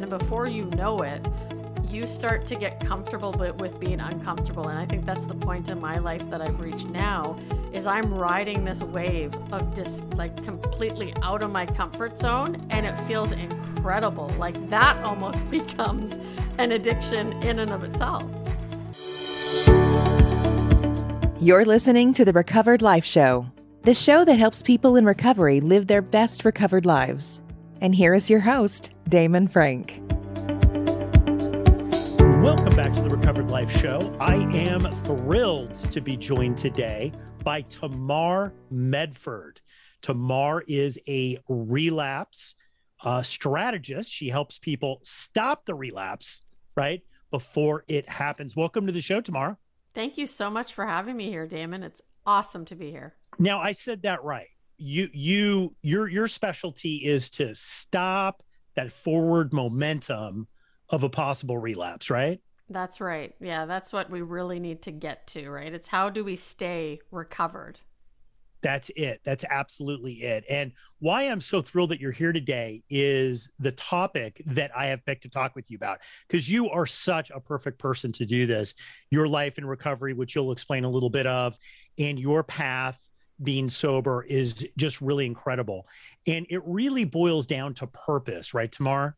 And 0.00 0.10
before 0.10 0.46
you 0.46 0.66
know 0.66 0.98
it, 0.98 1.28
you 1.90 2.06
start 2.06 2.46
to 2.46 2.54
get 2.54 2.78
comfortable 2.78 3.32
with 3.58 3.80
being 3.80 3.98
uncomfortable. 3.98 4.68
And 4.68 4.78
I 4.78 4.86
think 4.86 5.04
that's 5.04 5.24
the 5.24 5.34
point 5.34 5.68
in 5.68 5.80
my 5.80 5.98
life 5.98 6.30
that 6.30 6.40
I've 6.40 6.60
reached 6.60 6.86
now 6.86 7.36
is 7.72 7.84
I'm 7.84 8.14
riding 8.14 8.64
this 8.64 8.80
wave 8.80 9.34
of 9.50 9.74
just 9.74 10.04
like 10.14 10.40
completely 10.44 11.12
out 11.24 11.42
of 11.42 11.50
my 11.50 11.66
comfort 11.66 12.16
zone 12.16 12.64
and 12.70 12.86
it 12.86 12.96
feels 13.08 13.32
incredible. 13.32 14.28
Like 14.38 14.70
that 14.70 15.02
almost 15.02 15.50
becomes 15.50 16.16
an 16.58 16.70
addiction 16.70 17.32
in 17.42 17.58
and 17.58 17.72
of 17.72 17.82
itself. 17.82 18.22
You're 21.40 21.64
listening 21.64 22.12
to 22.12 22.24
the 22.24 22.32
Recovered 22.32 22.82
Life 22.82 23.04
Show, 23.04 23.46
the 23.82 23.94
show 23.94 24.24
that 24.24 24.38
helps 24.38 24.62
people 24.62 24.94
in 24.94 25.04
recovery 25.04 25.58
live 25.60 25.88
their 25.88 26.02
best 26.02 26.44
recovered 26.44 26.86
lives. 26.86 27.42
And 27.80 27.94
here 27.94 28.12
is 28.12 28.28
your 28.28 28.40
host, 28.40 28.90
Damon 29.08 29.46
Frank. 29.46 30.02
Welcome 32.42 32.74
back 32.74 32.92
to 32.94 33.02
the 33.02 33.08
Recovered 33.08 33.52
Life 33.52 33.70
Show. 33.70 34.16
I 34.18 34.34
am 34.56 34.92
thrilled 35.04 35.76
to 35.92 36.00
be 36.00 36.16
joined 36.16 36.58
today 36.58 37.12
by 37.44 37.60
Tamar 37.60 38.52
Medford. 38.68 39.60
Tamar 40.02 40.64
is 40.66 40.98
a 41.06 41.38
relapse 41.48 42.56
uh, 43.04 43.22
strategist. 43.22 44.10
She 44.12 44.28
helps 44.28 44.58
people 44.58 44.98
stop 45.04 45.64
the 45.64 45.76
relapse, 45.76 46.42
right, 46.74 47.02
before 47.30 47.84
it 47.86 48.08
happens. 48.08 48.56
Welcome 48.56 48.86
to 48.86 48.92
the 48.92 49.00
show, 49.00 49.20
Tamar. 49.20 49.56
Thank 49.94 50.18
you 50.18 50.26
so 50.26 50.50
much 50.50 50.72
for 50.72 50.84
having 50.84 51.16
me 51.16 51.30
here, 51.30 51.46
Damon. 51.46 51.84
It's 51.84 52.02
awesome 52.26 52.64
to 52.64 52.74
be 52.74 52.90
here. 52.90 53.14
Now, 53.38 53.60
I 53.60 53.70
said 53.70 54.02
that 54.02 54.24
right 54.24 54.48
you 54.78 55.08
you 55.12 55.74
your 55.82 56.08
your 56.08 56.28
specialty 56.28 56.96
is 56.96 57.30
to 57.30 57.54
stop 57.54 58.42
that 58.76 58.92
forward 58.92 59.52
momentum 59.52 60.46
of 60.88 61.02
a 61.02 61.08
possible 61.08 61.58
relapse, 61.58 62.10
right? 62.10 62.40
That's 62.70 63.00
right. 63.00 63.34
Yeah, 63.40 63.66
that's 63.66 63.92
what 63.92 64.10
we 64.10 64.22
really 64.22 64.60
need 64.60 64.82
to 64.82 64.92
get 64.92 65.26
to, 65.28 65.50
right? 65.50 65.72
It's 65.72 65.88
how 65.88 66.10
do 66.10 66.22
we 66.22 66.36
stay 66.36 67.00
recovered? 67.10 67.80
That's 68.60 68.90
it. 68.96 69.20
That's 69.24 69.44
absolutely 69.48 70.14
it. 70.22 70.44
And 70.50 70.72
why 70.98 71.22
I'm 71.22 71.40
so 71.40 71.62
thrilled 71.62 71.90
that 71.90 72.00
you're 72.00 72.10
here 72.10 72.32
today 72.32 72.82
is 72.90 73.52
the 73.60 73.70
topic 73.72 74.42
that 74.46 74.72
I 74.76 74.86
have 74.86 75.06
picked 75.06 75.22
to 75.22 75.28
talk 75.28 75.54
with 75.54 75.70
you 75.70 75.76
about, 75.76 76.00
because 76.26 76.50
you 76.50 76.68
are 76.68 76.84
such 76.84 77.30
a 77.30 77.40
perfect 77.40 77.78
person 77.78 78.10
to 78.12 78.26
do 78.26 78.46
this. 78.46 78.74
Your 79.10 79.28
life 79.28 79.58
in 79.58 79.64
recovery, 79.64 80.12
which 80.12 80.34
you'll 80.34 80.52
explain 80.52 80.84
a 80.84 80.90
little 80.90 81.10
bit 81.10 81.26
of, 81.26 81.56
and 81.98 82.18
your 82.18 82.42
path 82.42 83.08
being 83.42 83.68
sober 83.68 84.22
is 84.22 84.66
just 84.76 85.00
really 85.00 85.26
incredible. 85.26 85.86
And 86.26 86.46
it 86.50 86.62
really 86.64 87.04
boils 87.04 87.46
down 87.46 87.74
to 87.74 87.86
purpose, 87.86 88.54
right, 88.54 88.70
Tamar? 88.70 89.16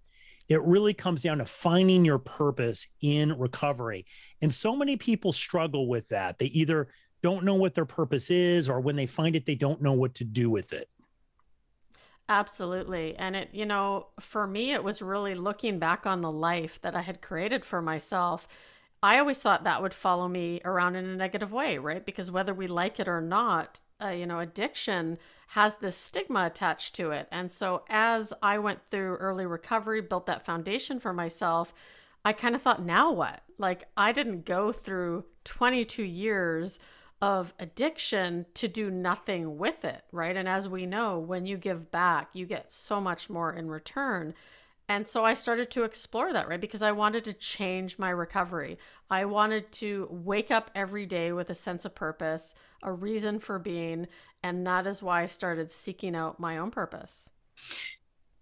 It 0.48 0.62
really 0.62 0.94
comes 0.94 1.22
down 1.22 1.38
to 1.38 1.44
finding 1.44 2.04
your 2.04 2.18
purpose 2.18 2.88
in 3.00 3.38
recovery. 3.38 4.04
And 4.42 4.52
so 4.52 4.74
many 4.74 4.96
people 4.96 5.32
struggle 5.32 5.86
with 5.86 6.08
that. 6.08 6.38
They 6.38 6.46
either 6.46 6.88
don't 7.22 7.44
know 7.44 7.54
what 7.54 7.74
their 7.74 7.84
purpose 7.84 8.30
is, 8.30 8.68
or 8.68 8.80
when 8.80 8.96
they 8.96 9.06
find 9.06 9.36
it, 9.36 9.46
they 9.46 9.54
don't 9.54 9.82
know 9.82 9.92
what 9.92 10.14
to 10.14 10.24
do 10.24 10.50
with 10.50 10.72
it. 10.72 10.88
Absolutely. 12.28 13.16
And 13.16 13.34
it, 13.36 13.48
you 13.52 13.66
know, 13.66 14.06
for 14.20 14.46
me, 14.46 14.72
it 14.72 14.84
was 14.84 15.02
really 15.02 15.34
looking 15.34 15.78
back 15.78 16.06
on 16.06 16.20
the 16.20 16.30
life 16.30 16.80
that 16.82 16.94
I 16.94 17.02
had 17.02 17.20
created 17.20 17.64
for 17.64 17.82
myself. 17.82 18.46
I 19.02 19.18
always 19.18 19.40
thought 19.40 19.64
that 19.64 19.82
would 19.82 19.94
follow 19.94 20.28
me 20.28 20.60
around 20.64 20.94
in 20.94 21.04
a 21.04 21.16
negative 21.16 21.52
way, 21.52 21.78
right? 21.78 22.04
Because 22.04 22.30
whether 22.30 22.54
we 22.54 22.66
like 22.66 23.00
it 23.00 23.08
or 23.08 23.20
not, 23.20 23.80
uh, 24.02 24.08
you 24.08 24.26
know, 24.26 24.40
addiction 24.40 25.18
has 25.48 25.76
this 25.76 25.96
stigma 25.96 26.46
attached 26.46 26.94
to 26.94 27.10
it. 27.10 27.26
And 27.32 27.50
so 27.50 27.82
as 27.88 28.32
I 28.42 28.58
went 28.58 28.86
through 28.90 29.16
early 29.16 29.46
recovery, 29.46 30.00
built 30.00 30.26
that 30.26 30.46
foundation 30.46 31.00
for 31.00 31.12
myself, 31.12 31.74
I 32.24 32.32
kind 32.32 32.54
of 32.54 32.62
thought, 32.62 32.84
now 32.84 33.10
what? 33.10 33.42
Like, 33.58 33.88
I 33.96 34.12
didn't 34.12 34.44
go 34.44 34.72
through 34.72 35.24
22 35.44 36.02
years 36.02 36.78
of 37.22 37.52
addiction 37.58 38.46
to 38.54 38.68
do 38.68 38.90
nothing 38.90 39.58
with 39.58 39.84
it, 39.84 40.04
right? 40.12 40.36
And 40.36 40.48
as 40.48 40.68
we 40.68 40.86
know, 40.86 41.18
when 41.18 41.46
you 41.46 41.56
give 41.56 41.90
back, 41.90 42.28
you 42.32 42.46
get 42.46 42.72
so 42.72 43.00
much 43.00 43.28
more 43.28 43.52
in 43.52 43.68
return. 43.68 44.34
And 44.90 45.06
so 45.06 45.24
I 45.24 45.34
started 45.34 45.70
to 45.70 45.84
explore 45.84 46.32
that, 46.32 46.48
right? 46.48 46.60
Because 46.60 46.82
I 46.82 46.90
wanted 46.90 47.22
to 47.22 47.32
change 47.32 47.96
my 47.96 48.10
recovery. 48.10 48.76
I 49.08 49.24
wanted 49.24 49.70
to 49.74 50.08
wake 50.10 50.50
up 50.50 50.68
every 50.74 51.06
day 51.06 51.30
with 51.30 51.48
a 51.48 51.54
sense 51.54 51.84
of 51.84 51.94
purpose, 51.94 52.56
a 52.82 52.92
reason 52.92 53.38
for 53.38 53.60
being. 53.60 54.08
And 54.42 54.66
that 54.66 54.88
is 54.88 55.00
why 55.00 55.22
I 55.22 55.26
started 55.26 55.70
seeking 55.70 56.16
out 56.16 56.40
my 56.40 56.58
own 56.58 56.72
purpose. 56.72 57.28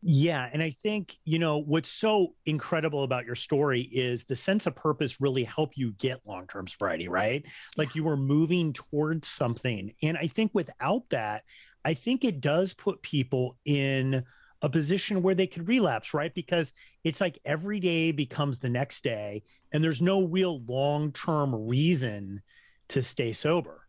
Yeah. 0.01 0.49
And 0.51 0.63
I 0.63 0.71
think, 0.71 1.19
you 1.27 1.39
know, 1.39 1.59
what's 1.59 1.91
so 1.91 2.29
incredible 2.47 3.05
about 3.05 3.27
your 3.27 3.35
story 3.35 3.83
is 3.83 4.25
the 4.25 4.35
sense 4.35 4.67
of 4.67 4.75
purpose 4.75 5.21
really 5.21 5.45
helped 5.45 5.77
you 5.77 5.93
get 5.99 6.23
long 6.25 6.47
term 6.47 6.67
sobriety, 6.67 7.09
right? 7.09 7.45
Like 7.77 7.95
you 7.95 8.05
were 8.05 8.17
moving 8.17 8.73
towards 8.73 9.29
something. 9.29 9.93
And 10.03 10.17
I 10.17 10.29
think 10.29 10.53
without 10.55 11.11
that, 11.11 11.43
I 11.85 11.93
think 11.93 12.25
it 12.25 12.41
does 12.41 12.73
put 12.73 13.03
people 13.03 13.59
in 13.67 14.25
a 14.63 14.69
position 14.69 15.23
where 15.23 15.35
they 15.35 15.47
could 15.47 15.69
relapse, 15.69 16.15
right? 16.15 16.35
Because 16.35 16.73
it's 17.05 17.21
like 17.21 17.39
every 17.45 17.81
day 17.81 18.13
becomes 18.13 18.59
the 18.59 18.69
next 18.69 19.05
day, 19.05 19.45
and 19.73 19.83
there's 19.83 20.03
no 20.03 20.23
real 20.25 20.61
long 20.63 21.13
term 21.13 21.55
reason 21.69 22.43
to 22.89 23.03
stay 23.03 23.33
sober. 23.33 23.83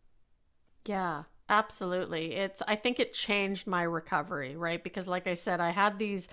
Yeah, 0.86 1.24
absolutely. 1.48 2.34
It's, 2.34 2.62
I 2.66 2.76
think 2.76 3.00
it 3.00 3.12
changed 3.12 3.66
my 3.66 3.82
recovery, 3.82 4.56
right? 4.56 4.82
Because, 4.82 5.06
like 5.08 5.26
I 5.26 5.34
said, 5.34 5.60
I 5.60 5.70
had 5.70 5.98
these 5.98 6.28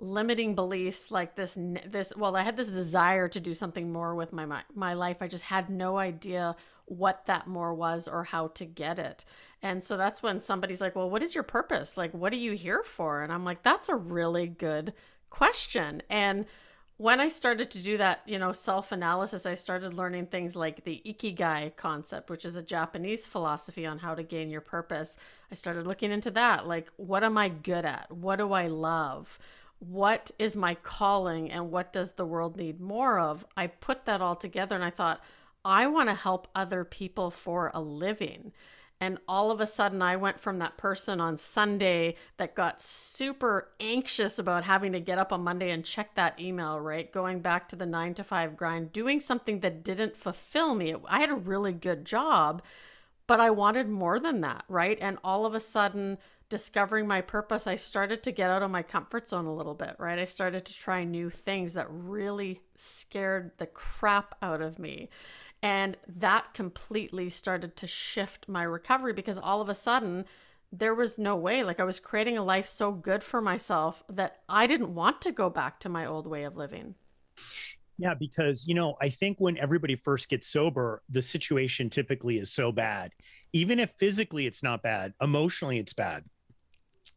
limiting 0.00 0.54
beliefs 0.54 1.10
like 1.10 1.34
this 1.34 1.58
this 1.86 2.12
well 2.16 2.36
i 2.36 2.42
had 2.42 2.56
this 2.56 2.68
desire 2.68 3.26
to 3.26 3.40
do 3.40 3.52
something 3.52 3.92
more 3.92 4.14
with 4.14 4.32
my 4.32 4.46
my, 4.46 4.62
my 4.72 4.94
life 4.94 5.16
i 5.20 5.26
just 5.26 5.42
had 5.42 5.68
no 5.68 5.98
idea 5.98 6.54
what 6.84 7.26
that 7.26 7.48
more 7.48 7.74
was 7.74 8.06
or 8.06 8.22
how 8.22 8.46
to 8.46 8.64
get 8.64 8.98
it 8.98 9.24
and 9.62 9.82
so 9.82 9.96
that's 9.96 10.22
when 10.22 10.40
somebody's 10.40 10.80
like, 10.80 10.94
well, 10.94 11.10
what 11.10 11.22
is 11.22 11.34
your 11.34 11.44
purpose? 11.44 11.96
Like, 11.96 12.14
what 12.14 12.32
are 12.32 12.36
you 12.36 12.52
here 12.52 12.82
for? 12.84 13.22
And 13.22 13.32
I'm 13.32 13.44
like, 13.44 13.62
that's 13.62 13.88
a 13.88 13.96
really 13.96 14.46
good 14.46 14.92
question. 15.30 16.02
And 16.08 16.46
when 16.96 17.20
I 17.20 17.28
started 17.28 17.70
to 17.72 17.82
do 17.82 17.96
that, 17.96 18.22
you 18.26 18.38
know, 18.38 18.52
self 18.52 18.92
analysis, 18.92 19.46
I 19.46 19.54
started 19.54 19.94
learning 19.94 20.26
things 20.26 20.56
like 20.56 20.84
the 20.84 21.00
Ikigai 21.06 21.76
concept, 21.76 22.28
which 22.28 22.44
is 22.44 22.56
a 22.56 22.62
Japanese 22.62 23.24
philosophy 23.24 23.86
on 23.86 23.98
how 23.98 24.14
to 24.14 24.22
gain 24.22 24.50
your 24.50 24.60
purpose. 24.60 25.16
I 25.50 25.54
started 25.54 25.86
looking 25.86 26.10
into 26.10 26.30
that. 26.32 26.66
Like, 26.66 26.88
what 26.96 27.24
am 27.24 27.38
I 27.38 27.48
good 27.48 27.84
at? 27.84 28.10
What 28.10 28.36
do 28.36 28.52
I 28.52 28.66
love? 28.66 29.38
What 29.78 30.32
is 30.40 30.56
my 30.56 30.74
calling 30.74 31.50
and 31.52 31.70
what 31.70 31.92
does 31.92 32.12
the 32.12 32.26
world 32.26 32.56
need 32.56 32.80
more 32.80 33.20
of? 33.20 33.46
I 33.56 33.68
put 33.68 34.04
that 34.06 34.20
all 34.20 34.34
together 34.34 34.74
and 34.74 34.84
I 34.84 34.90
thought, 34.90 35.20
I 35.64 35.86
want 35.86 36.08
to 36.08 36.14
help 36.16 36.48
other 36.54 36.84
people 36.84 37.30
for 37.30 37.70
a 37.72 37.80
living. 37.80 38.52
And 39.00 39.18
all 39.28 39.52
of 39.52 39.60
a 39.60 39.66
sudden, 39.66 40.02
I 40.02 40.16
went 40.16 40.40
from 40.40 40.58
that 40.58 40.76
person 40.76 41.20
on 41.20 41.38
Sunday 41.38 42.16
that 42.36 42.56
got 42.56 42.82
super 42.82 43.68
anxious 43.78 44.38
about 44.40 44.64
having 44.64 44.92
to 44.92 45.00
get 45.00 45.18
up 45.18 45.32
on 45.32 45.44
Monday 45.44 45.70
and 45.70 45.84
check 45.84 46.14
that 46.14 46.40
email, 46.40 46.80
right? 46.80 47.12
Going 47.12 47.40
back 47.40 47.68
to 47.68 47.76
the 47.76 47.86
nine 47.86 48.14
to 48.14 48.24
five 48.24 48.56
grind, 48.56 48.92
doing 48.92 49.20
something 49.20 49.60
that 49.60 49.84
didn't 49.84 50.16
fulfill 50.16 50.74
me. 50.74 50.94
I 51.06 51.20
had 51.20 51.30
a 51.30 51.34
really 51.34 51.72
good 51.72 52.04
job, 52.04 52.60
but 53.28 53.38
I 53.38 53.50
wanted 53.50 53.88
more 53.88 54.18
than 54.18 54.40
that, 54.40 54.64
right? 54.68 54.98
And 55.00 55.18
all 55.22 55.46
of 55.46 55.54
a 55.54 55.60
sudden, 55.60 56.18
discovering 56.48 57.06
my 57.06 57.20
purpose, 57.20 57.66
I 57.66 57.76
started 57.76 58.22
to 58.22 58.32
get 58.32 58.50
out 58.50 58.62
of 58.62 58.70
my 58.70 58.82
comfort 58.82 59.28
zone 59.28 59.46
a 59.46 59.54
little 59.54 59.74
bit, 59.74 59.94
right? 59.98 60.18
I 60.18 60.24
started 60.24 60.64
to 60.64 60.74
try 60.74 61.04
new 61.04 61.30
things 61.30 61.74
that 61.74 61.86
really 61.90 62.62
scared 62.74 63.52
the 63.58 63.66
crap 63.66 64.34
out 64.42 64.60
of 64.60 64.78
me. 64.78 65.08
And 65.62 65.96
that 66.06 66.54
completely 66.54 67.30
started 67.30 67.76
to 67.76 67.86
shift 67.86 68.48
my 68.48 68.62
recovery 68.62 69.12
because 69.12 69.38
all 69.38 69.60
of 69.60 69.68
a 69.68 69.74
sudden, 69.74 70.24
there 70.70 70.94
was 70.94 71.18
no 71.18 71.34
way. 71.34 71.64
Like 71.64 71.80
I 71.80 71.84
was 71.84 71.98
creating 72.00 72.38
a 72.38 72.44
life 72.44 72.68
so 72.68 72.92
good 72.92 73.24
for 73.24 73.40
myself 73.40 74.04
that 74.08 74.40
I 74.48 74.66
didn't 74.66 74.94
want 74.94 75.20
to 75.22 75.32
go 75.32 75.50
back 75.50 75.80
to 75.80 75.88
my 75.88 76.06
old 76.06 76.26
way 76.26 76.44
of 76.44 76.56
living. 76.56 76.94
Yeah, 78.00 78.14
because, 78.14 78.64
you 78.66 78.74
know, 78.74 78.96
I 79.02 79.08
think 79.08 79.38
when 79.40 79.58
everybody 79.58 79.96
first 79.96 80.28
gets 80.28 80.46
sober, 80.46 81.02
the 81.08 81.22
situation 81.22 81.90
typically 81.90 82.38
is 82.38 82.52
so 82.52 82.70
bad. 82.70 83.10
Even 83.52 83.80
if 83.80 83.90
physically 83.98 84.46
it's 84.46 84.62
not 84.62 84.82
bad, 84.82 85.14
emotionally 85.20 85.78
it's 85.78 85.94
bad. 85.94 86.24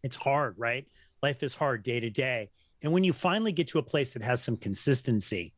It's 0.02 0.16
hard, 0.16 0.56
right? 0.58 0.88
Life 1.22 1.44
is 1.44 1.54
hard 1.54 1.84
day 1.84 2.00
to 2.00 2.10
day. 2.10 2.50
And 2.82 2.92
when 2.92 3.04
you 3.04 3.14
finally 3.14 3.52
get 3.52 3.68
to 3.70 3.80
a 3.80 3.84
place 3.84 4.14
that 4.14 4.24
has 4.24 4.42
some 4.42 4.58
consistency, 4.58 5.54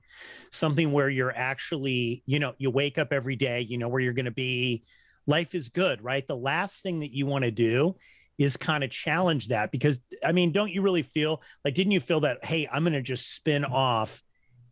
something 0.51 0.91
where 0.91 1.09
you're 1.09 1.35
actually, 1.35 2.23
you 2.25 2.39
know, 2.39 2.53
you 2.57 2.69
wake 2.69 2.97
up 2.97 3.11
every 3.11 3.35
day, 3.35 3.61
you 3.61 3.77
know 3.77 3.87
where 3.87 4.01
you're 4.01 4.13
going 4.13 4.25
to 4.25 4.31
be. 4.31 4.83
Life 5.25 5.55
is 5.55 5.69
good, 5.69 6.03
right? 6.03 6.27
The 6.27 6.35
last 6.35 6.83
thing 6.83 6.99
that 6.99 7.13
you 7.13 7.25
want 7.25 7.45
to 7.45 7.51
do 7.51 7.95
is 8.37 8.57
kind 8.57 8.83
of 8.83 8.89
challenge 8.89 9.49
that 9.49 9.71
because 9.71 9.99
I 10.23 10.31
mean, 10.31 10.51
don't 10.51 10.71
you 10.71 10.81
really 10.81 11.03
feel 11.03 11.41
like 11.63 11.75
didn't 11.75 11.91
you 11.91 11.99
feel 11.99 12.21
that 12.21 12.43
hey, 12.43 12.67
I'm 12.71 12.83
going 12.83 12.93
to 12.93 13.01
just 13.01 13.33
spin 13.33 13.63
off 13.63 14.21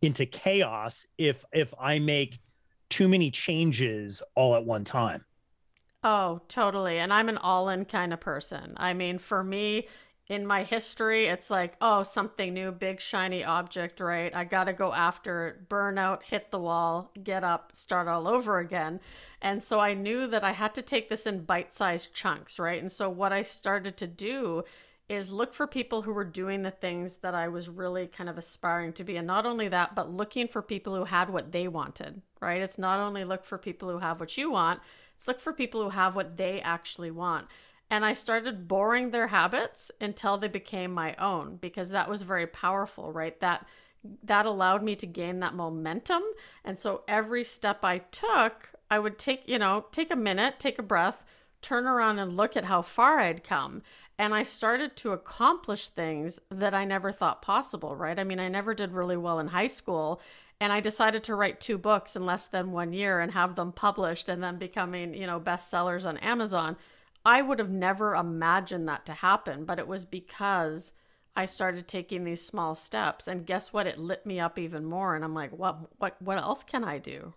into 0.00 0.26
chaos 0.26 1.06
if 1.16 1.44
if 1.52 1.72
I 1.80 1.98
make 2.00 2.40
too 2.90 3.08
many 3.08 3.30
changes 3.30 4.22
all 4.34 4.56
at 4.56 4.64
one 4.64 4.84
time? 4.84 5.24
Oh, 6.04 6.40
totally. 6.48 6.98
And 6.98 7.12
I'm 7.12 7.28
an 7.28 7.38
all 7.38 7.68
in 7.68 7.84
kind 7.84 8.12
of 8.12 8.20
person. 8.20 8.74
I 8.76 8.92
mean, 8.92 9.18
for 9.18 9.44
me, 9.44 9.86
in 10.28 10.46
my 10.46 10.62
history, 10.62 11.26
it's 11.26 11.50
like, 11.50 11.74
oh, 11.80 12.02
something 12.02 12.54
new, 12.54 12.70
big 12.70 13.00
shiny 13.00 13.44
object, 13.44 14.00
right? 14.00 14.34
I 14.34 14.44
got 14.44 14.64
to 14.64 14.72
go 14.72 14.92
after 14.92 15.48
it, 15.48 15.68
burn 15.68 15.98
out, 15.98 16.22
hit 16.22 16.50
the 16.50 16.60
wall, 16.60 17.10
get 17.22 17.42
up, 17.42 17.72
start 17.74 18.08
all 18.08 18.28
over 18.28 18.58
again. 18.58 19.00
And 19.40 19.62
so 19.64 19.80
I 19.80 19.94
knew 19.94 20.26
that 20.28 20.44
I 20.44 20.52
had 20.52 20.74
to 20.74 20.82
take 20.82 21.08
this 21.08 21.26
in 21.26 21.44
bite 21.44 21.72
sized 21.72 22.14
chunks, 22.14 22.58
right? 22.58 22.80
And 22.80 22.90
so 22.90 23.10
what 23.10 23.32
I 23.32 23.42
started 23.42 23.96
to 23.98 24.06
do 24.06 24.64
is 25.08 25.30
look 25.30 25.52
for 25.52 25.66
people 25.66 26.02
who 26.02 26.12
were 26.12 26.24
doing 26.24 26.62
the 26.62 26.70
things 26.70 27.16
that 27.16 27.34
I 27.34 27.48
was 27.48 27.68
really 27.68 28.06
kind 28.06 28.30
of 28.30 28.38
aspiring 28.38 28.92
to 28.94 29.04
be. 29.04 29.16
And 29.16 29.26
not 29.26 29.44
only 29.44 29.68
that, 29.68 29.94
but 29.94 30.10
looking 30.10 30.48
for 30.48 30.62
people 30.62 30.96
who 30.96 31.04
had 31.04 31.28
what 31.28 31.52
they 31.52 31.68
wanted, 31.68 32.22
right? 32.40 32.62
It's 32.62 32.78
not 32.78 33.00
only 33.00 33.24
look 33.24 33.44
for 33.44 33.58
people 33.58 33.90
who 33.90 33.98
have 33.98 34.20
what 34.20 34.38
you 34.38 34.52
want, 34.52 34.80
it's 35.14 35.28
look 35.28 35.40
for 35.40 35.52
people 35.52 35.82
who 35.82 35.90
have 35.90 36.14
what 36.14 36.36
they 36.36 36.60
actually 36.60 37.10
want. 37.10 37.48
And 37.90 38.04
I 38.04 38.14
started 38.14 38.68
boring 38.68 39.10
their 39.10 39.28
habits 39.28 39.90
until 40.00 40.38
they 40.38 40.48
became 40.48 40.92
my 40.92 41.14
own 41.16 41.56
because 41.56 41.90
that 41.90 42.08
was 42.08 42.22
very 42.22 42.46
powerful, 42.46 43.12
right? 43.12 43.38
That 43.40 43.66
that 44.24 44.46
allowed 44.46 44.82
me 44.82 44.96
to 44.96 45.06
gain 45.06 45.40
that 45.40 45.54
momentum. 45.54 46.22
And 46.64 46.78
so 46.78 47.02
every 47.06 47.44
step 47.44 47.84
I 47.84 47.98
took, 47.98 48.72
I 48.90 48.98
would 48.98 49.18
take, 49.18 49.48
you 49.48 49.58
know, 49.58 49.86
take 49.92 50.10
a 50.10 50.16
minute, 50.16 50.58
take 50.58 50.78
a 50.78 50.82
breath, 50.82 51.24
turn 51.60 51.86
around 51.86 52.18
and 52.18 52.36
look 52.36 52.56
at 52.56 52.64
how 52.64 52.82
far 52.82 53.20
I'd 53.20 53.44
come. 53.44 53.82
And 54.18 54.34
I 54.34 54.42
started 54.42 54.96
to 54.96 55.12
accomplish 55.12 55.88
things 55.88 56.40
that 56.50 56.74
I 56.74 56.84
never 56.84 57.12
thought 57.12 57.42
possible, 57.42 57.96
right? 57.96 58.18
I 58.18 58.24
mean, 58.24 58.40
I 58.40 58.48
never 58.48 58.74
did 58.74 58.92
really 58.92 59.16
well 59.16 59.38
in 59.38 59.48
high 59.48 59.68
school. 59.68 60.20
And 60.60 60.72
I 60.72 60.80
decided 60.80 61.24
to 61.24 61.34
write 61.34 61.60
two 61.60 61.78
books 61.78 62.14
in 62.14 62.24
less 62.24 62.46
than 62.46 62.70
one 62.70 62.92
year 62.92 63.18
and 63.18 63.32
have 63.32 63.56
them 63.56 63.72
published 63.72 64.28
and 64.28 64.42
then 64.42 64.58
becoming, 64.58 65.14
you 65.14 65.26
know, 65.26 65.40
bestsellers 65.40 66.04
on 66.04 66.18
Amazon. 66.18 66.76
I 67.24 67.42
would 67.42 67.58
have 67.58 67.70
never 67.70 68.14
imagined 68.14 68.88
that 68.88 69.06
to 69.06 69.12
happen, 69.12 69.64
but 69.64 69.78
it 69.78 69.86
was 69.86 70.04
because 70.04 70.92
I 71.34 71.44
started 71.44 71.88
taking 71.88 72.24
these 72.24 72.44
small 72.44 72.74
steps. 72.74 73.28
And 73.28 73.46
guess 73.46 73.72
what? 73.72 73.86
It 73.86 73.98
lit 73.98 74.26
me 74.26 74.40
up 74.40 74.58
even 74.58 74.84
more. 74.84 75.14
And 75.14 75.24
I'm 75.24 75.34
like, 75.34 75.52
what 75.52 75.78
what 75.98 76.20
what 76.20 76.38
else 76.38 76.64
can 76.64 76.84
I 76.84 76.98
do? 76.98 77.34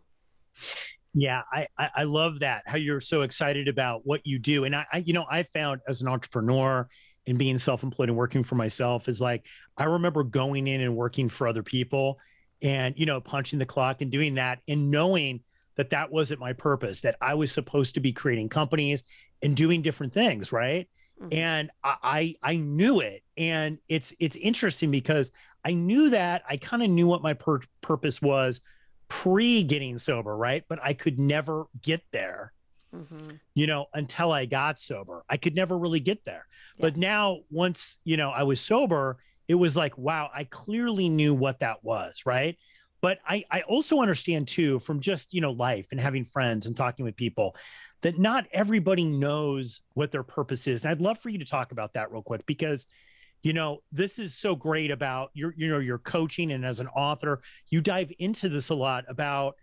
Yeah, 1.18 1.44
I, 1.52 1.68
I 1.78 2.04
love 2.04 2.40
that 2.40 2.64
how 2.66 2.76
you're 2.78 3.00
so 3.00 3.22
excited 3.22 3.70
about 3.70 4.02
what 4.04 4.22
you 4.26 4.38
do, 4.38 4.66
and 4.66 4.76
I, 4.76 4.86
I 4.92 4.98
you 4.98 5.14
know 5.14 5.26
I 5.30 5.44
found 5.44 5.80
as 5.88 6.02
an 6.02 6.10
entrepreneur 6.10 6.90
and 7.26 7.38
being 7.38 7.58
self-employed 7.58 8.10
and 8.10 8.18
working 8.18 8.44
for 8.44 8.56
myself 8.56 9.08
is 9.08 9.22
like 9.22 9.46
I 9.78 9.86
remember 9.86 10.24
going 10.24 10.68
in 10.68 10.82
and 10.82 10.96
working 10.96 11.30
for 11.30 11.48
other 11.48 11.64
people, 11.64 12.20
and 12.62 12.96
you 12.98 13.06
know 13.06 13.22
punching 13.22 13.60
the 13.60 13.66
clock 13.66 14.02
and 14.02 14.12
doing 14.12 14.36
that, 14.36 14.60
and 14.68 14.92
knowing 14.92 15.42
that 15.78 15.90
that 15.92 16.12
wasn't 16.12 16.40
my 16.40 16.54
purpose, 16.54 17.02
that 17.02 17.18
I 17.22 17.34
was 17.34 17.52
supposed 17.52 17.96
to 17.96 18.00
be 18.00 18.14
creating 18.14 18.50
companies 18.50 19.04
and 19.42 19.56
doing 19.56 19.82
different 19.82 20.14
things, 20.14 20.52
right? 20.52 20.90
Mm-hmm. 21.22 21.34
And 21.34 21.72
I 21.84 22.36
I 22.44 22.58
knew 22.58 23.00
it, 23.00 23.24
and 23.38 23.78
it's 23.88 24.14
it's 24.20 24.36
interesting 24.36 24.92
because 24.92 25.32
I 25.64 25.72
knew 25.72 26.10
that 26.10 26.44
I 26.50 26.58
kind 26.58 26.84
of 26.84 26.90
knew 26.90 27.08
what 27.08 27.22
my 27.22 27.34
pur- 27.34 27.62
purpose 27.82 28.22
was 28.22 28.62
pre 29.08 29.64
getting 29.64 29.98
sober, 29.98 30.36
right? 30.36 30.64
But 30.68 30.80
I 30.84 30.94
could 30.94 31.18
never 31.18 31.68
get 31.82 32.04
there, 32.12 32.52
mm-hmm. 32.94 33.36
you 33.54 33.68
know, 33.68 33.86
until 33.94 34.32
I 34.32 34.46
got 34.46 34.78
sober. 34.78 35.24
I 35.30 35.38
could 35.38 35.56
never 35.56 35.78
really 35.78 36.02
get 36.02 36.26
there. 36.26 36.48
Yeah. 36.78 36.82
But 36.82 36.98
now, 36.98 37.40
once, 37.50 37.98
you 38.04 38.18
know, 38.18 38.32
I 38.32 38.44
was 38.44 38.60
sober, 38.60 39.18
it 39.48 39.56
was 39.56 39.78
like, 39.78 39.98
wow, 39.98 40.30
I 40.34 40.44
clearly 40.44 41.08
knew 41.08 41.34
what 41.34 41.60
that 41.60 41.84
was, 41.84 42.24
right? 42.26 42.58
But 43.02 43.20
I, 43.28 43.44
I 43.52 43.62
also 43.62 44.02
understand 44.02 44.48
too 44.48 44.80
from 44.80 45.00
just, 45.00 45.34
you 45.34 45.42
know, 45.42 45.52
life 45.52 45.88
and 45.92 46.00
having 46.00 46.26
friends 46.26 46.66
and 46.66 46.76
talking 46.76 47.06
with 47.06 47.16
people 47.16 47.56
that 48.02 48.18
not 48.18 48.46
everybody 48.52 49.04
knows 49.04 49.82
what 49.94 50.12
their 50.12 50.24
purpose 50.24 50.68
is. 50.68 50.84
And 50.84 50.92
I'd 50.92 51.02
love 51.02 51.20
for 51.20 51.30
you 51.30 51.40
to 51.40 51.46
talk 51.46 51.72
about 51.72 51.94
that 51.94 52.12
real 52.12 52.24
quick 52.24 52.46
because 52.46 52.88
you 53.44 53.54
know 53.54 53.84
this 53.92 54.18
is 54.18 54.34
so 54.34 54.56
great 54.56 54.90
about 54.90 55.30
your 55.36 55.54
you 55.56 55.68
know 55.68 55.78
your 55.78 56.00
coaching 56.00 56.52
and 56.52 56.66
as 56.66 56.80
an 56.80 56.88
author 56.88 57.42
you 57.70 57.80
dive 57.80 58.12
into 58.18 58.50
this 58.50 58.70
a 58.70 58.74
lot 58.74 59.04
about 59.08 59.54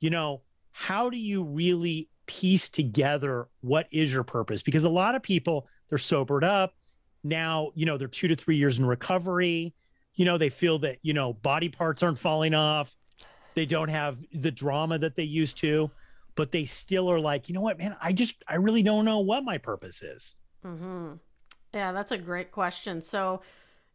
you 0.00 0.10
know 0.10 0.42
how 0.72 1.08
do 1.08 1.16
you 1.16 1.44
really 1.44 2.08
piece 2.28 2.68
together 2.68 3.48
what 3.62 3.88
is 3.90 4.12
your 4.12 4.22
purpose? 4.22 4.62
Because 4.62 4.84
a 4.84 4.88
lot 4.88 5.16
of 5.16 5.22
people 5.22 5.66
they're 5.88 5.98
sobered 5.98 6.44
up. 6.44 6.72
Now 7.24 7.72
you 7.74 7.86
know 7.86 7.98
they're 7.98 8.06
2 8.06 8.28
to 8.28 8.36
3 8.36 8.56
years 8.56 8.78
in 8.78 8.86
recovery 8.86 9.74
you 10.14 10.24
know 10.24 10.38
they 10.38 10.48
feel 10.48 10.78
that 10.78 10.98
you 11.02 11.12
know 11.12 11.32
body 11.32 11.68
parts 11.68 12.02
aren't 12.02 12.18
falling 12.18 12.54
off 12.54 12.96
they 13.54 13.66
don't 13.66 13.88
have 13.88 14.18
the 14.32 14.50
drama 14.50 14.98
that 14.98 15.16
they 15.16 15.22
used 15.22 15.58
to 15.58 15.90
but 16.34 16.52
they 16.52 16.64
still 16.64 17.10
are 17.10 17.20
like 17.20 17.48
you 17.48 17.54
know 17.54 17.60
what 17.60 17.78
man 17.78 17.96
i 18.00 18.12
just 18.12 18.42
i 18.46 18.56
really 18.56 18.82
don't 18.82 19.04
know 19.04 19.20
what 19.20 19.44
my 19.44 19.58
purpose 19.58 20.02
is 20.02 20.34
mm-hmm. 20.64 21.14
Yeah, 21.74 21.92
that's 21.92 22.12
a 22.12 22.18
great 22.18 22.50
question. 22.50 23.02
So, 23.02 23.42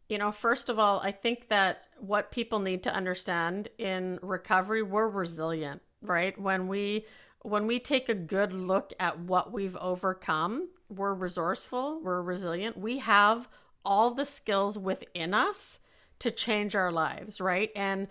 you 0.08 0.18
know, 0.18 0.30
first 0.30 0.68
of 0.68 0.78
all, 0.78 1.00
I 1.00 1.12
think 1.12 1.48
that 1.48 1.82
what 1.98 2.30
people 2.30 2.58
need 2.58 2.82
to 2.84 2.94
understand 2.94 3.68
in 3.78 4.18
recovery, 4.22 4.82
we're 4.82 5.08
resilient, 5.08 5.82
right? 6.02 6.38
When 6.40 6.68
we 6.68 7.06
when 7.42 7.66
we 7.66 7.78
take 7.78 8.08
a 8.08 8.14
good 8.14 8.54
look 8.54 8.94
at 8.98 9.18
what 9.18 9.52
we've 9.52 9.76
overcome, 9.76 10.68
we're 10.88 11.12
resourceful, 11.12 12.00
we're 12.02 12.22
resilient. 12.22 12.78
We 12.78 12.98
have 12.98 13.48
all 13.84 14.12
the 14.12 14.24
skills 14.24 14.78
within 14.78 15.34
us 15.34 15.78
to 16.24 16.30
change 16.30 16.74
our 16.74 16.90
lives, 16.90 17.38
right? 17.38 17.70
And 17.76 18.08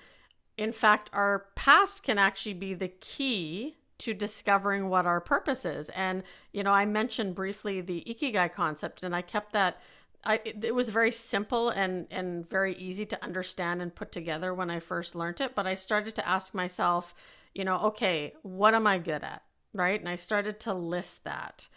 in 0.55 0.71
fact, 0.71 1.09
our 1.13 1.47
past 1.55 2.03
can 2.03 2.19
actually 2.19 2.53
be 2.53 2.75
the 2.75 2.89
key 2.89 3.77
to 3.97 4.13
discovering 4.13 4.87
what 4.87 5.07
our 5.07 5.19
purpose 5.19 5.65
is. 5.65 5.89
And, 5.89 6.21
you 6.51 6.61
know, 6.61 6.71
I 6.71 6.85
mentioned 6.85 7.33
briefly 7.33 7.81
the 7.81 8.03
Ikigai 8.07 8.53
concept, 8.53 9.01
and 9.01 9.15
I 9.15 9.23
kept 9.23 9.53
that. 9.53 9.81
I, 10.23 10.41
it 10.43 10.75
was 10.75 10.89
very 10.89 11.11
simple 11.11 11.69
and, 11.69 12.05
and 12.11 12.47
very 12.47 12.75
easy 12.75 13.03
to 13.07 13.23
understand 13.23 13.81
and 13.81 13.95
put 13.95 14.11
together 14.11 14.53
when 14.53 14.69
I 14.69 14.79
first 14.79 15.15
learned 15.15 15.41
it. 15.41 15.55
But 15.55 15.65
I 15.65 15.73
started 15.73 16.13
to 16.15 16.27
ask 16.27 16.53
myself, 16.53 17.15
you 17.55 17.65
know, 17.65 17.79
okay, 17.79 18.33
what 18.43 18.75
am 18.75 18.85
I 18.85 18.99
good 18.99 19.23
at? 19.23 19.41
Right. 19.73 19.99
And 19.99 20.07
I 20.07 20.17
started 20.17 20.59
to 20.61 20.73
list 20.75 21.23
that. 21.23 21.67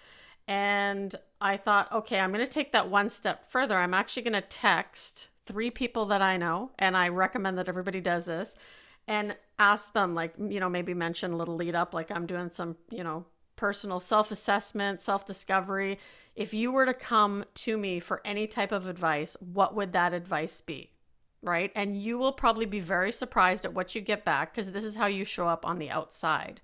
And 0.46 1.16
I 1.40 1.56
thought, 1.56 1.90
okay, 1.90 2.20
I'm 2.20 2.30
going 2.30 2.44
to 2.44 2.50
take 2.50 2.72
that 2.72 2.90
one 2.90 3.08
step 3.08 3.50
further. 3.50 3.78
I'm 3.78 3.94
actually 3.94 4.22
going 4.22 4.42
to 4.42 4.42
text 4.42 5.28
three 5.46 5.70
people 5.70 6.06
that 6.06 6.22
I 6.22 6.36
know, 6.36 6.72
and 6.78 6.96
I 6.96 7.08
recommend 7.08 7.56
that 7.58 7.68
everybody 7.68 8.00
does 8.00 8.24
this 8.24 8.54
and 9.08 9.36
ask 9.58 9.92
them 9.92 10.14
like 10.14 10.34
you 10.36 10.58
know 10.58 10.68
maybe 10.68 10.92
mention 10.92 11.32
a 11.32 11.36
little 11.36 11.54
lead 11.54 11.76
up 11.76 11.94
like 11.94 12.10
i'm 12.10 12.26
doing 12.26 12.50
some 12.50 12.74
you 12.90 13.04
know 13.04 13.24
personal 13.56 13.98
self-assessment 13.98 15.00
self-discovery. 15.00 15.98
If 16.36 16.52
you 16.52 16.70
were 16.70 16.86
to 16.86 16.94
come 16.94 17.46
to 17.54 17.76
me 17.76 17.98
for 17.98 18.20
any 18.24 18.46
type 18.46 18.70
of 18.70 18.86
advice 18.86 19.36
what 19.40 19.74
would 19.74 19.92
that 19.94 20.12
advice 20.12 20.60
be? 20.60 20.90
Right? 21.42 21.72
And 21.74 22.00
you 22.00 22.18
will 22.18 22.32
probably 22.32 22.66
be 22.66 22.80
very 22.80 23.12
surprised 23.12 23.64
at 23.64 23.72
what 23.74 23.94
you 23.94 24.00
get 24.00 24.24
back 24.24 24.54
because 24.54 24.70
this 24.70 24.84
is 24.84 24.96
how 24.96 25.06
you 25.06 25.24
show 25.24 25.48
up 25.48 25.64
on 25.64 25.78
the 25.78 25.90
outside. 25.90 26.60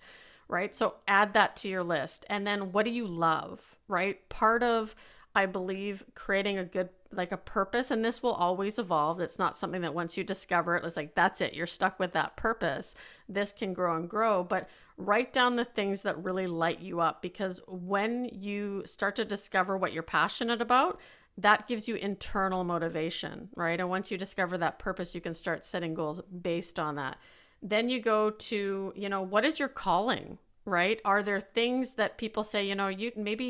Right? 0.49 0.75
So 0.77 0.97
add 1.09 1.33
that 1.33 1.57
to 1.57 1.69
your 1.69 1.83
list. 1.83 2.27
And 2.29 2.47
then 2.47 2.73
what 2.73 2.85
do 2.85 2.91
you 2.91 3.07
love? 3.07 3.77
Right? 3.89 4.29
Part 4.29 4.62
of 4.62 4.95
i 5.35 5.47
believe 5.47 6.05
creating 6.15 6.59
a 6.59 6.65
good 6.65 6.89
like 7.12 7.33
a 7.33 7.37
purpose 7.37 7.91
and 7.91 8.05
this 8.05 8.23
will 8.23 8.33
always 8.33 8.79
evolve. 8.79 9.21
It's 9.21 9.39
not 9.39 9.57
something 9.57 9.83
that 9.83 9.95
once 9.95 10.17
you 10.17 10.25
discover 10.25 10.77
it 10.77 10.85
it's 10.85 10.97
like 10.97 11.15
that's 11.15 11.41
it 11.41 11.55
you're 11.55 11.67
stuck 11.67 11.99
with 11.99 12.12
that 12.12 12.37
purpose. 12.37 12.95
This 13.29 13.53
can 13.53 13.73
grow 13.73 13.97
and 13.97 14.09
grow 14.09 14.43
but 14.43 14.69
write 14.97 15.33
down 15.33 15.57
the 15.57 15.65
things 15.65 16.03
that 16.03 16.23
really 16.23 16.47
light 16.47 16.81
you 16.81 17.01
up 17.01 17.23
because 17.23 17.61
when 17.67 18.25
you 18.27 18.83
start 18.87 19.17
to 19.17 19.25
discover 19.25 19.77
what 19.77 19.93
you're 19.93 20.03
passionate 20.03 20.61
about 20.61 21.01
that 21.39 21.67
gives 21.67 21.89
you 21.89 21.97
internal 21.97 22.65
motivation 22.65 23.49
right? 23.57 23.81
And 23.81 23.89
once 23.89 24.11
you 24.11 24.19
discover 24.19 24.59
that 24.59 24.79
purpose 24.79 25.15
you 25.15 25.21
can 25.21 25.35
start 25.35 25.65
setting 25.65 25.95
goals 25.95 26.21
based 26.23 26.79
on 26.79 26.97
that. 26.97 27.19
Then 27.62 27.89
you 27.89 28.01
go 28.01 28.31
to 28.31 28.93
you 28.97 29.09
know 29.09 29.23
what 29.23 29.45
is 29.45 29.59
your 29.59 29.69
calling 29.69 30.39
right? 30.64 31.00
Are 31.04 31.23
there 31.23 31.40
things 31.40 31.95
that 31.95 32.19
people 32.19 32.45
say 32.45 32.66
you 32.66 32.75
know 32.75 32.88
you 32.88 33.12
maybe 33.16 33.45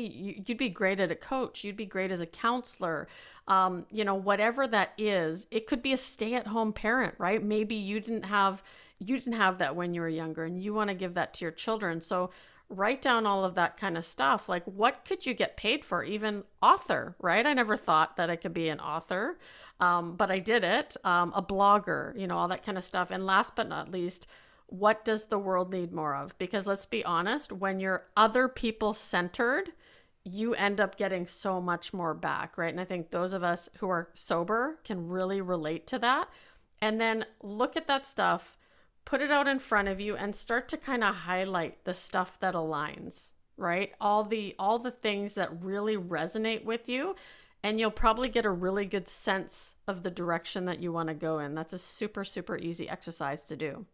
you'd 0.47 0.57
be 0.57 0.69
great 0.69 0.99
at 0.99 1.11
a 1.11 1.15
coach 1.15 1.63
you'd 1.63 1.77
be 1.77 1.85
great 1.85 2.11
as 2.11 2.21
a 2.21 2.25
counselor 2.25 3.07
um, 3.47 3.85
you 3.91 4.03
know 4.03 4.15
whatever 4.15 4.67
that 4.67 4.93
is 4.97 5.45
it 5.51 5.67
could 5.67 5.81
be 5.81 5.93
a 5.93 5.97
stay-at-home 5.97 6.73
parent 6.73 7.13
right? 7.17 7.43
Maybe 7.43 7.75
you 7.75 7.99
didn't 7.99 8.25
have 8.25 8.63
you 8.99 9.17
didn't 9.17 9.33
have 9.33 9.57
that 9.59 9.75
when 9.75 9.93
you 9.93 10.01
were 10.01 10.09
younger 10.09 10.43
and 10.45 10.61
you 10.61 10.73
want 10.73 10.89
to 10.89 10.95
give 10.95 11.13
that 11.13 11.33
to 11.35 11.45
your 11.45 11.51
children. 11.51 12.01
So 12.01 12.31
write 12.69 13.01
down 13.01 13.27
all 13.27 13.43
of 13.43 13.55
that 13.55 13.77
kind 13.77 13.97
of 13.97 14.05
stuff. 14.05 14.49
Like 14.49 14.63
what 14.65 15.05
could 15.05 15.25
you 15.25 15.33
get 15.35 15.57
paid 15.57 15.85
for? 15.85 16.03
Even 16.03 16.43
author 16.61 17.15
right? 17.19 17.45
I 17.45 17.53
never 17.53 17.77
thought 17.77 18.17
that 18.17 18.29
i 18.29 18.35
could 18.35 18.53
be 18.53 18.69
an 18.69 18.79
author 18.79 19.37
um, 19.79 20.15
but 20.15 20.31
i 20.31 20.39
did 20.39 20.63
it 20.63 20.95
um, 21.03 21.31
a 21.35 21.41
blogger 21.43 22.17
you 22.17 22.25
know 22.27 22.37
all 22.37 22.47
that 22.47 22.65
kind 22.65 22.77
of 22.77 22.83
stuff. 22.83 23.11
And 23.11 23.23
last 23.25 23.55
but 23.55 23.69
not 23.69 23.91
least 23.91 24.25
what 24.67 25.05
does 25.05 25.25
the 25.25 25.39
world 25.39 25.71
need 25.71 25.91
more 25.91 26.15
of? 26.15 26.37
Because 26.37 26.65
let's 26.65 26.85
be 26.85 27.03
honest, 27.05 27.51
when 27.51 27.79
you're 27.79 28.05
other 28.17 28.47
people 28.47 28.93
centered, 28.93 29.71
you 30.23 30.53
end 30.55 30.79
up 30.79 30.97
getting 30.97 31.27
so 31.27 31.59
much 31.59 31.93
more 31.93 32.13
back, 32.13 32.57
right? 32.57 32.71
And 32.71 32.79
I 32.79 32.85
think 32.85 33.11
those 33.11 33.33
of 33.33 33.43
us 33.43 33.69
who 33.77 33.89
are 33.89 34.09
sober 34.13 34.79
can 34.83 35.07
really 35.07 35.41
relate 35.41 35.85
to 35.87 35.99
that. 35.99 36.29
And 36.81 36.99
then 36.99 37.25
look 37.41 37.77
at 37.77 37.87
that 37.87 38.05
stuff, 38.05 38.57
put 39.05 39.21
it 39.21 39.31
out 39.31 39.47
in 39.47 39.59
front 39.59 39.87
of 39.89 39.99
you 39.99 40.15
and 40.15 40.35
start 40.35 40.67
to 40.69 40.77
kind 40.77 41.03
of 41.03 41.15
highlight 41.15 41.83
the 41.83 41.93
stuff 41.93 42.39
that 42.39 42.55
aligns, 42.55 43.31
right? 43.57 43.91
All 43.99 44.23
the 44.23 44.55
all 44.57 44.79
the 44.79 44.91
things 44.91 45.33
that 45.35 45.63
really 45.63 45.97
resonate 45.97 46.63
with 46.63 46.87
you 46.89 47.15
and 47.63 47.79
you'll 47.79 47.91
probably 47.91 48.27
get 48.27 48.45
a 48.45 48.51
really 48.51 48.85
good 48.85 49.07
sense 49.07 49.75
of 49.87 50.03
the 50.03 50.11
direction 50.11 50.65
that 50.65 50.81
you 50.81 50.91
want 50.91 51.07
to 51.07 51.15
go 51.15 51.39
in. 51.39 51.55
That's 51.55 51.71
a 51.71 51.79
super, 51.79 52.25
super 52.25 52.57
easy 52.57 52.89
exercise 52.89 53.41
to 53.43 53.55
do. 53.55 53.85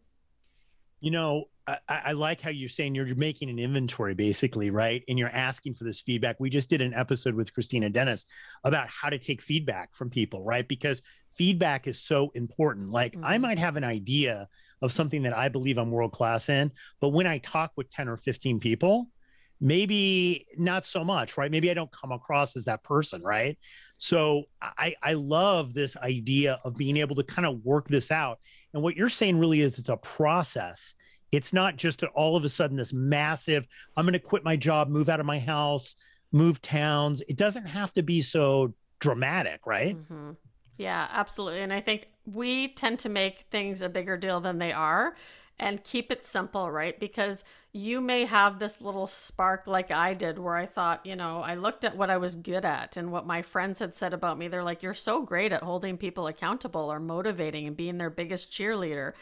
You 1.00 1.10
know, 1.10 1.44
I, 1.66 1.78
I, 1.88 2.12
like 2.12 2.40
how 2.40 2.50
you're 2.50 2.68
saying 2.68 2.94
you're 2.94 3.14
making 3.14 3.48
an 3.48 3.58
inventory 3.58 4.14
basically, 4.14 4.70
right? 4.70 5.02
And 5.08 5.18
you're 5.18 5.28
asking 5.28 5.74
for 5.74 5.84
this 5.84 6.00
feedback. 6.00 6.40
We 6.40 6.50
just 6.50 6.68
did 6.68 6.80
an 6.80 6.94
episode 6.94 7.34
with 7.34 7.54
Christina 7.54 7.88
Dennis 7.90 8.26
about 8.64 8.88
how 8.88 9.08
to 9.08 9.18
take 9.18 9.40
feedback 9.40 9.94
from 9.94 10.10
people, 10.10 10.42
right? 10.42 10.66
Because 10.66 11.02
feedback 11.36 11.86
is 11.86 12.00
so 12.00 12.32
important. 12.34 12.90
Like 12.90 13.14
mm-hmm. 13.14 13.24
I 13.24 13.38
might 13.38 13.58
have 13.58 13.76
an 13.76 13.84
idea 13.84 14.48
of 14.82 14.92
something 14.92 15.22
that 15.22 15.36
I 15.36 15.48
believe 15.48 15.78
I'm 15.78 15.90
world 15.90 16.12
class 16.12 16.48
in, 16.48 16.72
but 17.00 17.10
when 17.10 17.26
I 17.26 17.38
talk 17.38 17.72
with 17.76 17.88
10 17.90 18.08
or 18.08 18.16
15 18.16 18.60
people, 18.60 19.08
maybe 19.60 20.46
not 20.56 20.84
so 20.84 21.04
much, 21.04 21.36
right? 21.36 21.50
Maybe 21.50 21.70
I 21.70 21.74
don't 21.74 21.92
come 21.92 22.12
across 22.12 22.56
as 22.56 22.64
that 22.64 22.82
person, 22.82 23.22
right? 23.22 23.58
So 23.98 24.44
I, 24.62 24.94
I 25.02 25.12
love 25.12 25.74
this 25.74 25.96
idea 25.98 26.58
of 26.64 26.76
being 26.76 26.96
able 26.96 27.16
to 27.16 27.22
kind 27.22 27.46
of 27.46 27.62
work 27.64 27.86
this 27.86 28.10
out. 28.10 28.38
And 28.72 28.82
what 28.82 28.96
you're 28.96 29.08
saying 29.08 29.38
really 29.38 29.60
is 29.60 29.78
it's 29.78 29.88
a 29.88 29.96
process. 29.96 30.94
It's 31.32 31.52
not 31.52 31.76
just 31.76 32.02
all 32.02 32.36
of 32.36 32.44
a 32.44 32.48
sudden 32.48 32.76
this 32.76 32.92
massive, 32.92 33.66
I'm 33.96 34.04
going 34.04 34.14
to 34.14 34.18
quit 34.18 34.44
my 34.44 34.56
job, 34.56 34.88
move 34.88 35.08
out 35.08 35.20
of 35.20 35.26
my 35.26 35.38
house, 35.38 35.94
move 36.32 36.60
towns. 36.60 37.22
It 37.28 37.36
doesn't 37.36 37.66
have 37.66 37.92
to 37.94 38.02
be 38.02 38.20
so 38.22 38.74
dramatic, 38.98 39.66
right? 39.66 39.96
Mm-hmm. 39.96 40.32
Yeah, 40.76 41.08
absolutely. 41.12 41.60
And 41.60 41.72
I 41.72 41.80
think 41.80 42.08
we 42.24 42.68
tend 42.68 43.00
to 43.00 43.08
make 43.08 43.46
things 43.50 43.82
a 43.82 43.88
bigger 43.88 44.16
deal 44.16 44.40
than 44.40 44.58
they 44.58 44.72
are 44.72 45.14
and 45.58 45.84
keep 45.84 46.10
it 46.10 46.24
simple, 46.24 46.70
right? 46.70 46.98
Because 46.98 47.44
you 47.72 48.00
may 48.00 48.24
have 48.24 48.58
this 48.58 48.80
little 48.80 49.06
spark 49.06 49.66
like 49.66 49.92
I 49.92 50.14
did 50.14 50.38
where 50.38 50.56
I 50.56 50.66
thought, 50.66 51.06
you 51.06 51.14
know, 51.14 51.40
I 51.40 51.54
looked 51.54 51.84
at 51.84 51.96
what 51.96 52.10
I 52.10 52.16
was 52.16 52.34
good 52.34 52.64
at 52.64 52.96
and 52.96 53.12
what 53.12 53.26
my 53.26 53.42
friends 53.42 53.78
had 53.78 53.94
said 53.94 54.12
about 54.12 54.38
me. 54.38 54.48
They're 54.48 54.64
like, 54.64 54.82
you're 54.82 54.92
so 54.94 55.22
great 55.22 55.52
at 55.52 55.62
holding 55.62 55.96
people 55.96 56.26
accountable 56.26 56.90
or 56.92 56.98
motivating 56.98 57.68
and 57.68 57.76
being 57.76 57.98
their 57.98 58.10
biggest 58.10 58.50
cheerleader. 58.50 59.12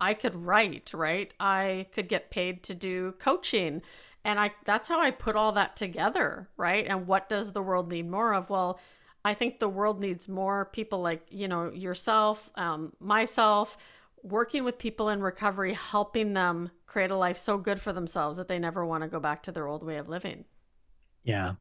I 0.00 0.14
could 0.14 0.36
write, 0.36 0.92
right? 0.94 1.32
I 1.40 1.88
could 1.92 2.08
get 2.08 2.30
paid 2.30 2.62
to 2.64 2.74
do 2.74 3.14
coaching. 3.18 3.82
And 4.24 4.38
I 4.38 4.52
that's 4.64 4.88
how 4.88 5.00
I 5.00 5.10
put 5.10 5.36
all 5.36 5.52
that 5.52 5.76
together, 5.76 6.48
right? 6.56 6.86
And 6.86 7.06
what 7.06 7.28
does 7.28 7.52
the 7.52 7.62
world 7.62 7.88
need 7.88 8.08
more 8.08 8.34
of? 8.34 8.50
Well, 8.50 8.78
I 9.24 9.34
think 9.34 9.58
the 9.58 9.68
world 9.68 10.00
needs 10.00 10.28
more 10.28 10.66
people 10.66 11.00
like, 11.00 11.26
you 11.30 11.48
know, 11.48 11.72
yourself, 11.72 12.50
um, 12.54 12.92
myself, 13.00 13.76
working 14.22 14.64
with 14.64 14.78
people 14.78 15.08
in 15.08 15.20
recovery, 15.20 15.74
helping 15.74 16.32
them 16.32 16.70
create 16.86 17.10
a 17.10 17.16
life 17.16 17.38
so 17.38 17.58
good 17.58 17.80
for 17.80 17.92
themselves 17.92 18.38
that 18.38 18.48
they 18.48 18.58
never 18.58 18.84
want 18.84 19.02
to 19.02 19.08
go 19.08 19.20
back 19.20 19.42
to 19.44 19.52
their 19.52 19.66
old 19.66 19.84
way 19.84 19.96
of 19.96 20.08
living. 20.08 20.44
Yeah. 21.24 21.54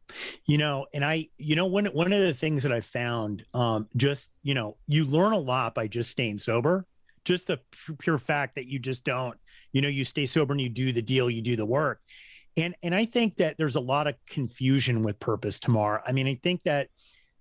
You 0.45 0.59
know, 0.59 0.85
and 0.93 1.03
I, 1.03 1.29
you 1.37 1.55
know, 1.55 1.65
one 1.65 1.85
one 1.87 2.13
of 2.13 2.21
the 2.21 2.33
things 2.33 2.63
that 2.63 2.71
I 2.71 2.81
found, 2.81 3.43
um, 3.53 3.89
just, 3.95 4.29
you 4.43 4.53
know, 4.53 4.77
you 4.87 5.05
learn 5.05 5.33
a 5.33 5.39
lot 5.39 5.73
by 5.73 5.87
just 5.87 6.11
staying 6.11 6.37
sober. 6.37 6.85
Just 7.23 7.47
the 7.47 7.59
pure 7.97 8.19
fact 8.19 8.53
that 8.53 8.67
you 8.67 8.77
just 8.77 9.03
don't, 9.03 9.35
you 9.71 9.81
know, 9.81 9.87
you 9.87 10.05
stay 10.05 10.27
sober 10.27 10.53
and 10.53 10.61
you 10.61 10.69
do 10.69 10.93
the 10.93 11.01
deal, 11.01 11.27
you 11.31 11.41
do 11.41 11.55
the 11.55 11.65
work. 11.65 11.99
And 12.55 12.75
and 12.83 12.93
I 12.93 13.05
think 13.05 13.37
that 13.37 13.57
there's 13.57 13.75
a 13.75 13.79
lot 13.79 14.05
of 14.05 14.13
confusion 14.29 15.01
with 15.01 15.19
purpose 15.19 15.59
Tamar. 15.59 16.03
I 16.05 16.11
mean, 16.11 16.27
I 16.27 16.35
think 16.35 16.61
that 16.63 16.89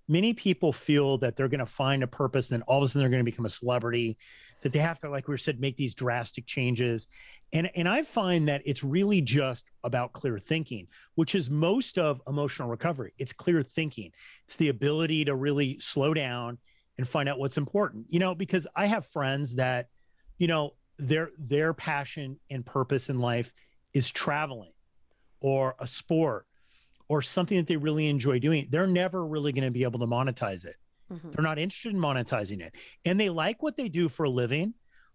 many 0.07 0.33
people 0.33 0.71
feel 0.71 1.17
that 1.17 1.35
they're 1.35 1.47
going 1.47 1.59
to 1.59 1.65
find 1.65 2.03
a 2.03 2.07
purpose 2.07 2.49
and 2.49 2.59
then 2.59 2.63
all 2.63 2.77
of 2.77 2.83
a 2.83 2.87
sudden 2.87 3.01
they're 3.01 3.09
going 3.09 3.25
to 3.25 3.31
become 3.31 3.45
a 3.45 3.49
celebrity 3.49 4.17
that 4.61 4.71
they 4.71 4.79
have 4.79 4.99
to 4.99 5.09
like 5.09 5.27
we 5.27 5.37
said 5.37 5.59
make 5.59 5.77
these 5.77 5.93
drastic 5.93 6.45
changes. 6.45 7.07
And 7.53 7.69
and 7.75 7.87
i 7.87 8.03
find 8.03 8.47
that 8.47 8.61
it's 8.65 8.83
really 8.83 9.21
just 9.21 9.65
about 9.83 10.13
clear 10.13 10.39
thinking 10.39 10.87
which 11.15 11.35
is 11.35 11.49
most 11.49 11.97
of 11.97 12.21
emotional 12.27 12.69
recovery. 12.69 13.13
It's 13.17 13.33
clear 13.33 13.63
thinking. 13.63 14.11
It's 14.45 14.55
the 14.55 14.69
ability 14.69 15.25
to 15.25 15.35
really 15.35 15.79
slow 15.79 16.13
down 16.13 16.57
and 16.97 17.07
find 17.07 17.27
out 17.27 17.39
what's 17.39 17.57
important 17.57 18.05
you 18.09 18.19
know 18.19 18.33
because 18.35 18.67
i 18.75 18.85
have 18.85 19.05
friends 19.07 19.55
that 19.55 19.87
you 20.37 20.47
know 20.47 20.73
their 20.97 21.29
their 21.37 21.73
passion 21.73 22.39
and 22.49 22.65
purpose 22.65 23.09
in 23.09 23.19
life 23.19 23.51
is 23.93 24.09
traveling 24.09 24.71
or 25.41 25.75
a 25.79 25.87
sport 25.87 26.45
or 27.07 27.21
something 27.21 27.57
that 27.57 27.67
they 27.67 27.77
really 27.77 28.07
enjoy 28.07 28.39
doing, 28.39 28.67
they're 28.69 28.87
never 28.87 29.25
really 29.25 29.51
going 29.51 29.63
to 29.65 29.71
be 29.71 29.83
able 29.83 29.99
to 29.99 30.07
monetize 30.07 30.65
it. 30.65 30.75
Mm-hmm. 31.11 31.31
They're 31.31 31.43
not 31.43 31.59
interested 31.59 31.93
in 31.93 31.99
monetizing 31.99 32.61
it. 32.61 32.73
And 33.03 33.19
they 33.19 33.29
like 33.29 33.61
what 33.61 33.77
they 33.77 33.89
do 33.89 34.09
for 34.09 34.23
a 34.23 34.29
living, 34.29 34.73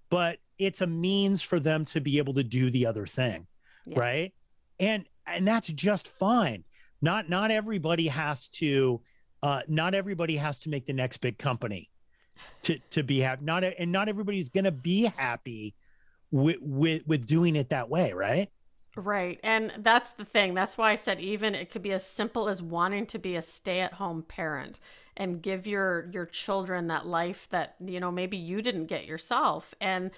but 0.09 0.39
it's 0.59 0.81
a 0.81 0.87
means 0.87 1.43
for 1.43 1.59
them 1.59 1.85
to 1.87 2.01
be 2.01 2.19
able 2.19 2.35
to 2.35 2.45
do 2.45 2.71
the 2.71 2.87
other 2.87 3.07
thing. 3.07 3.47
Yeah. 3.87 3.99
Right. 3.99 4.35
And 4.79 5.05
and 5.27 5.47
that's 5.47 5.69
just 5.69 6.09
fine. 6.09 6.65
Not 7.03 7.29
not 7.29 7.51
everybody 7.51 8.09
has 8.09 8.49
to 8.51 9.01
uh 9.43 9.63
not 9.69 9.95
everybody 9.95 10.37
has 10.37 10.59
to 10.61 10.69
make 10.69 10.87
the 10.87 10.93
next 10.93 11.19
big 11.19 11.39
company 11.39 11.91
to 12.63 12.79
to 12.91 13.03
be 13.03 13.21
happy. 13.21 13.45
Not 13.45 13.65
and 13.65 13.91
not 13.91 14.09
everybody's 14.09 14.49
gonna 14.49 14.71
be 14.71 15.05
happy 15.05 15.75
with 16.31 16.59
with 16.61 17.07
with 17.07 17.27
doing 17.27 17.57
it 17.57 17.71
that 17.71 17.89
way, 17.89 18.13
right? 18.13 18.51
Right. 18.97 19.39
And 19.45 19.73
that's 19.79 20.11
the 20.11 20.25
thing. 20.25 20.55
That's 20.55 20.77
why 20.77 20.91
I 20.91 20.95
said 20.97 21.21
even 21.21 21.55
it 21.55 21.71
could 21.71 21.83
be 21.83 21.93
as 21.93 22.05
simple 22.05 22.49
as 22.49 22.61
wanting 22.61 23.07
to 23.07 23.19
be 23.19 23.37
a 23.37 23.43
stay-at-home 23.43 24.23
parent 24.25 24.81
and 25.17 25.41
give 25.43 25.67
your 25.67 26.09
your 26.13 26.27
children 26.27 26.89
that 26.89 27.07
life 27.07 27.47
that, 27.51 27.77
you 27.85 28.01
know, 28.01 28.11
maybe 28.11 28.37
you 28.37 28.63
didn't 28.63 28.87
get 28.87 29.07
yourself. 29.07 29.75
And 29.81 30.11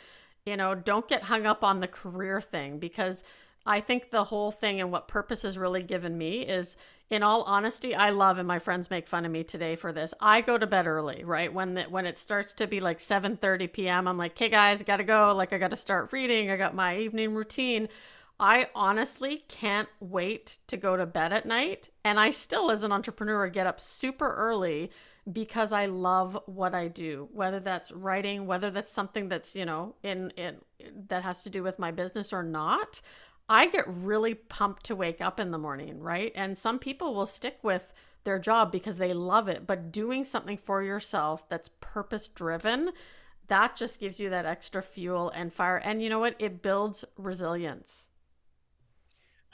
you 0.46 0.56
know, 0.56 0.74
don't 0.74 1.06
get 1.06 1.24
hung 1.24 1.46
up 1.46 1.62
on 1.62 1.80
the 1.80 1.86
career 1.86 2.40
thing 2.40 2.78
because 2.78 3.22
I 3.66 3.80
think 3.80 4.10
the 4.10 4.24
whole 4.24 4.50
thing 4.50 4.80
and 4.80 4.90
what 4.90 5.06
purpose 5.06 5.42
has 5.42 5.56
really 5.58 5.82
given 5.82 6.18
me 6.18 6.40
is 6.42 6.76
in 7.10 7.22
all 7.22 7.42
honesty, 7.42 7.94
I 7.94 8.10
love 8.10 8.38
and 8.38 8.48
my 8.48 8.58
friends 8.58 8.90
make 8.90 9.06
fun 9.06 9.24
of 9.26 9.30
me 9.30 9.44
today 9.44 9.76
for 9.76 9.92
this. 9.92 10.14
I 10.18 10.40
go 10.40 10.56
to 10.58 10.66
bed 10.66 10.86
early, 10.86 11.22
right? 11.24 11.52
When 11.52 11.74
the, 11.74 11.82
when 11.84 12.06
it 12.06 12.16
starts 12.18 12.54
to 12.54 12.66
be 12.66 12.80
like 12.80 12.98
7:30 13.00 13.70
p.m., 13.72 14.08
I'm 14.08 14.16
like, 14.18 14.32
"Okay 14.32 14.48
guys, 14.48 14.82
got 14.82 14.96
to 14.96 15.04
go. 15.04 15.34
Like 15.36 15.52
I 15.52 15.58
got 15.58 15.70
to 15.70 15.76
start 15.76 16.10
reading. 16.12 16.50
I 16.50 16.56
got 16.56 16.74
my 16.74 16.96
evening 16.98 17.34
routine." 17.34 17.88
I 18.42 18.70
honestly 18.75 19.44
can't 19.46 19.88
wait 20.00 20.58
to 20.66 20.76
go 20.76 20.96
to 20.96 21.06
bed 21.06 21.32
at 21.32 21.46
night. 21.46 21.90
And 22.04 22.18
I 22.18 22.30
still, 22.30 22.72
as 22.72 22.82
an 22.82 22.90
entrepreneur, 22.90 23.49
get 23.49 23.68
up 23.68 23.80
super 23.80 24.34
early 24.34 24.90
because 25.32 25.70
I 25.70 25.87
love 25.87 26.37
what 26.46 26.75
I 26.75 26.88
do, 26.88 27.28
whether 27.32 27.61
that's 27.61 27.92
writing, 27.92 28.46
whether 28.46 28.68
that's 28.72 28.90
something 28.90 29.28
that's, 29.28 29.54
you 29.54 29.64
know, 29.64 29.94
in, 30.02 30.30
in 30.30 30.56
that 31.06 31.22
has 31.22 31.44
to 31.44 31.50
do 31.50 31.62
with 31.62 31.78
my 31.78 31.92
business 31.92 32.32
or 32.32 32.42
not. 32.42 33.00
I 33.49 33.68
get 33.68 33.84
really 33.87 34.34
pumped 34.34 34.87
to 34.87 34.96
wake 34.96 35.20
up 35.20 35.38
in 35.38 35.52
the 35.52 35.58
morning, 35.58 36.00
right? 36.00 36.32
And 36.34 36.58
some 36.58 36.80
people 36.80 37.14
will 37.14 37.26
stick 37.26 37.58
with 37.62 37.92
their 38.25 38.40
job 38.40 38.72
because 38.72 38.96
they 38.96 39.12
love 39.12 39.46
it, 39.46 39.68
but 39.68 39.92
doing 39.92 40.25
something 40.25 40.56
for 40.56 40.82
yourself 40.82 41.49
that's 41.49 41.70
purpose 41.80 42.26
driven, 42.26 42.90
that 43.46 43.76
just 43.76 44.00
gives 44.00 44.18
you 44.18 44.30
that 44.30 44.46
extra 44.46 44.82
fuel 44.82 45.30
and 45.30 45.52
fire. 45.52 45.76
And 45.76 46.02
you 46.02 46.11
know 46.11 46.18
what? 46.18 46.34
It 46.40 46.61
builds 46.61 47.04
resilience. 47.16 48.08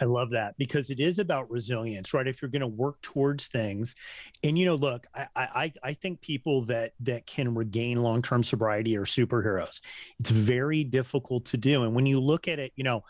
I 0.01 0.05
love 0.05 0.31
that 0.31 0.57
because 0.59 0.91
it 0.91 1.01
is 1.01 1.19
about 1.19 1.51
resilience, 1.51 2.15
right? 2.15 2.27
If 2.27 2.41
you're 2.41 2.51
going 2.51 2.61
to 2.61 2.67
work 2.67 3.01
towards 3.03 3.49
things, 3.49 3.95
and 4.43 4.59
you 4.59 4.67
know, 4.67 4.77
look, 4.77 5.07
I 5.15 5.27
I 5.35 5.73
I 5.83 5.93
think 5.95 6.21
people 6.21 6.65
that 6.67 6.93
that 7.01 7.27
can 7.27 7.55
regain 7.55 8.03
long 8.03 8.23
term 8.23 8.45
sobriety 8.45 8.97
are 8.97 9.05
superheroes. 9.05 9.81
It's 10.19 10.31
very 10.31 10.85
difficult 10.85 11.47
to 11.47 11.57
do, 11.57 11.83
and 11.83 11.95
when 11.95 12.07
you 12.07 12.21
look 12.21 12.49
at 12.49 12.59
it, 12.59 12.73
you 12.77 12.85
know. 12.85 13.05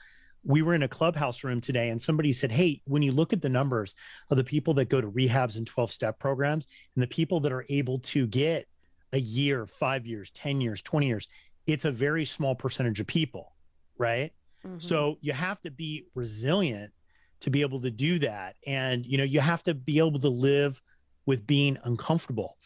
We 0.45 0.63
were 0.63 0.75
in 0.75 0.85
a 0.85 0.89
clubhouse 0.89 1.43
room 1.43 1.61
today, 1.61 1.89
and 1.89 2.01
somebody 2.01 2.33
said, 2.33 2.53
Hey, 2.53 2.81
when 2.85 3.03
you 3.03 3.11
look 3.11 3.33
at 3.33 3.43
the 3.43 3.49
numbers 3.49 3.97
of 4.31 4.37
the 4.37 4.45
people 4.45 4.73
that 4.75 4.89
go 4.89 5.01
to 5.01 5.11
rehabs 5.11 5.57
and 5.57 5.67
12 5.67 5.91
step 5.93 6.19
programs 6.21 6.69
and 6.95 7.03
the 7.03 7.09
people 7.09 7.41
that 7.41 7.53
are 7.53 7.67
able 7.69 7.99
to 7.99 8.27
get 8.29 8.67
a 9.13 9.19
year, 9.19 9.67
five 9.67 10.07
years, 10.07 10.31
10 10.31 10.61
years, 10.61 10.81
20 10.81 11.07
years, 11.07 11.29
it's 11.67 11.85
a 11.85 11.91
very 11.91 12.25
small 12.25 12.55
percentage 12.55 13.01
of 13.01 13.07
people, 13.07 13.53
right? 13.99 14.33
Mm-hmm. 14.67 14.79
So 14.81 15.19
you 15.21 15.33
have 15.33 15.61
to 15.63 15.71
be 15.71 16.07
resilient 16.15 16.93
to 17.41 17.51
be 17.51 17.61
able 17.61 17.81
to 17.83 17.91
do 17.91 18.19
that. 18.21 18.57
And, 18.67 19.07
you 19.07 19.19
know, 19.19 19.25
you 19.25 19.41
have 19.41 19.63
to 19.65 19.75
be 19.75 19.99
able 19.99 20.19
to 20.21 20.29
live 20.29 20.81
with 21.27 21.47
being 21.47 21.79
uncomfortable. 21.85 22.57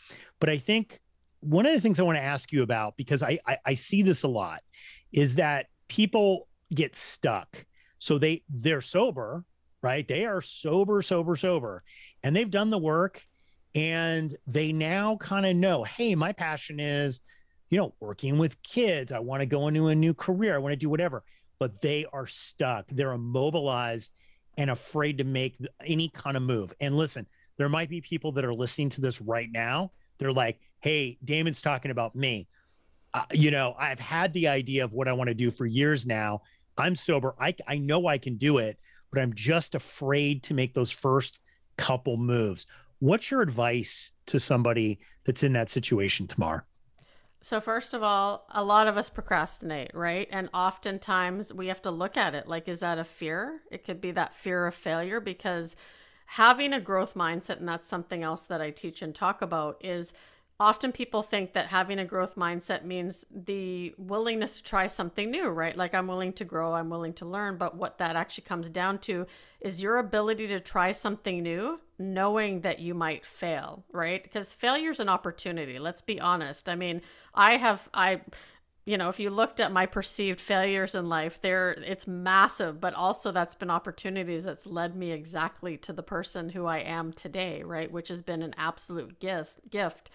But 0.41 0.49
I 0.49 0.59
think 0.59 1.01
one 1.41 1.67
of 1.67 1.75
the 1.75 1.81
things 1.81 2.01
I 2.01 2.05
want 2.05 2.19
to 2.19 2.25
ask 2.25 2.53
you 2.53 2.63
about, 2.63 2.97
because 2.97 3.23
I, 3.23 3.39
I, 3.47 3.59
I 3.67 3.75
see 3.75 4.03
this 4.03 4.23
a 4.23 4.29
lot, 4.29 4.61
is 5.13 5.35
that 5.35 5.67
people 5.89 6.49
get 6.75 6.97
stuck. 6.97 7.67
So 7.99 8.19
they 8.19 8.45
they're 8.49 8.81
sober, 8.81 9.45
right? 9.83 10.07
They 10.07 10.25
are 10.25 10.41
sober, 10.41 11.03
sober, 11.03 11.37
sober, 11.37 11.83
and 12.23 12.35
they've 12.35 12.51
done 12.51 12.71
the 12.71 12.79
work 12.79 13.23
and 13.75 14.35
they 14.47 14.73
now 14.73 15.17
kind 15.17 15.47
of 15.47 15.57
know, 15.57 15.85
hey, 15.85 16.15
my 16.15 16.33
passion 16.33 16.81
is, 16.81 17.21
you 17.71 17.79
know, 17.79 17.95
working 18.01 18.39
with 18.39 18.63
kids. 18.63 19.13
I 19.13 19.19
want 19.19 19.41
to 19.41 19.47
go 19.47 19.69
into 19.69 19.89
a 19.89 19.95
new 19.95 20.15
career. 20.15 20.55
I 20.55 20.59
want 20.59 20.73
to 20.73 20.77
do 20.77 20.91
whatever 20.91 21.23
but 21.63 21.81
they 21.81 22.05
are 22.13 22.27
stuck. 22.27 22.87
They're 22.91 23.13
immobilized 23.13 24.11
and 24.57 24.69
afraid 24.69 25.19
to 25.19 25.25
make 25.25 25.57
any 25.87 26.09
kind 26.09 26.37
of 26.37 26.43
move. 26.43 26.73
And 26.81 26.97
listen, 26.97 27.25
there 27.57 27.69
might 27.69 27.89
be 27.89 28.01
people 28.01 28.33
that 28.33 28.45
are 28.45 28.53
listening 28.53 28.91
to 28.91 29.01
this 29.01 29.21
right 29.21 29.49
now. 29.49 29.93
They're 30.19 30.33
like, 30.33 30.59
hey, 30.81 31.19
Damon's 31.25 31.63
talking 31.63 31.93
about 31.93 32.17
me. 32.17 32.49
Uh, 33.15 33.27
you 33.31 33.53
know, 33.53 33.77
I've 33.79 34.01
had 34.01 34.33
the 34.33 34.49
idea 34.49 34.83
of 34.83 34.93
what 34.93 35.07
I 35.07 35.13
want 35.13 35.29
to 35.29 35.35
do 35.35 35.53
for 35.53 35.65
years 35.65 36.05
now. 36.05 36.43
I'm 36.77 36.97
sober. 36.97 37.37
I, 37.41 37.55
I 37.69 37.79
know 37.79 38.09
I 38.09 38.19
can 38.19 38.39
do 38.39 38.59
it, 38.59 38.81
but 39.13 39.23
I'm 39.23 39.33
just 39.33 39.77
afraid 39.77 40.43
to 40.43 40.55
make 40.55 40.75
those 40.75 40.91
first 40.91 41.39
couple 41.77 42.17
moves. 42.17 42.67
what's 42.99 43.31
your 43.31 43.41
advice 43.41 44.11
to 44.27 44.41
somebody 44.41 44.99
that's 45.25 45.45
in 45.45 45.53
that 45.53 45.71
situation 45.71 46.27
Tamar 46.27 46.67
so, 47.43 47.61
first 47.61 47.93
of 47.93 48.05
all, 48.05 48.47
a 48.51 48.63
lot 48.63 48.87
of 48.87 48.97
us 48.97 49.11
procrastinate, 49.11 49.91
right? 49.95 50.29
And 50.31 50.49
oftentimes 50.55 51.53
we 51.53 51.67
have 51.67 51.83
to 51.83 51.91
look 51.91 52.17
at 52.17 52.37
it 52.37 52.47
like, 52.47 52.69
is 52.69 52.81
that 52.81 52.99
a 52.99 53.05
fear? 53.05 53.63
It 53.69 53.85
could 53.85 54.01
be 54.01 54.13
that 54.13 54.37
fear 54.37 54.65
of 54.67 54.77
failure 54.77 55.19
because 55.19 55.75
having 56.27 56.73
a 56.73 56.81
growth 56.81 57.15
mindset, 57.15 57.59
and 57.59 57.69
that's 57.69 57.89
something 57.89 58.23
else 58.23 58.43
that 58.43 58.61
I 58.61 58.71
teach 58.71 59.03
and 59.03 59.13
talk 59.13 59.43
about, 59.43 59.77
is 59.85 60.13
often 60.61 60.93
people 60.93 61.23
think 61.23 61.53
that 61.55 61.67
having 61.67 61.99
a 61.99 62.05
growth 62.05 62.37
mindset 62.37 62.85
means 62.85 63.25
the 63.31 63.95
willingness 63.99 64.59
to 64.59 64.63
try 64.63 64.87
something 64.87 65.31
new, 65.31 65.49
right? 65.49 65.77
Like 65.77 65.95
I'm 65.95 66.07
willing 66.07 66.33
to 66.35 66.45
grow, 66.45 66.75
I'm 66.75 66.91
willing 66.91 67.15
to 67.15 67.27
learn. 67.27 67.57
But 67.57 67.77
what 67.77 67.99
that 67.99 68.17
actually 68.17 68.45
comes 68.45 68.71
down 68.71 68.99
to 69.01 69.27
is 69.61 69.83
your 69.83 69.99
ability 69.99 70.47
to 70.49 70.61
try 70.61 70.93
something 70.93 71.43
new, 71.43 71.81
knowing 71.99 72.61
that 72.61 72.79
you 72.79 72.95
might 72.95 73.27
fail, 73.27 73.85
right? 73.93 74.23
Because 74.23 74.53
failure 74.53 74.91
is 74.91 75.01
an 75.01 75.09
opportunity. 75.09 75.79
Let's 75.79 76.03
be 76.03 76.21
honest. 76.21 76.69
I 76.69 76.77
mean, 76.77 77.03
I 77.35 77.57
have, 77.57 77.89
I, 77.93 78.21
you 78.85 78.97
know, 78.97 79.09
if 79.09 79.21
you 79.21 79.31
looked 79.31 79.61
at 79.61 79.73
my 79.73 79.87
perceived 79.87 80.41
failures 80.41 80.95
in 80.95 81.09
life, 81.09 81.41
there 81.41 81.73
it's 81.73 82.07
massive, 82.07 82.81
but 82.81 82.95
also 82.95 83.33
that's 83.33 83.55
been 83.55 83.71
opportunities 83.71 84.45
that's 84.45 84.67
led 84.67 84.97
me 84.97 85.13
exactly 85.13 85.77
to 85.79 85.93
the 85.93 86.03
person 86.03 86.51
who 86.51 86.67
I 86.67 86.79
am 86.79 87.13
today, 87.13 87.63
right? 87.63 87.91
Which 87.91 88.09
has 88.09 88.23
been 88.23 88.43
an 88.43 88.55
absolute 88.57 89.21
gift 89.21 89.71
gift 89.71 90.11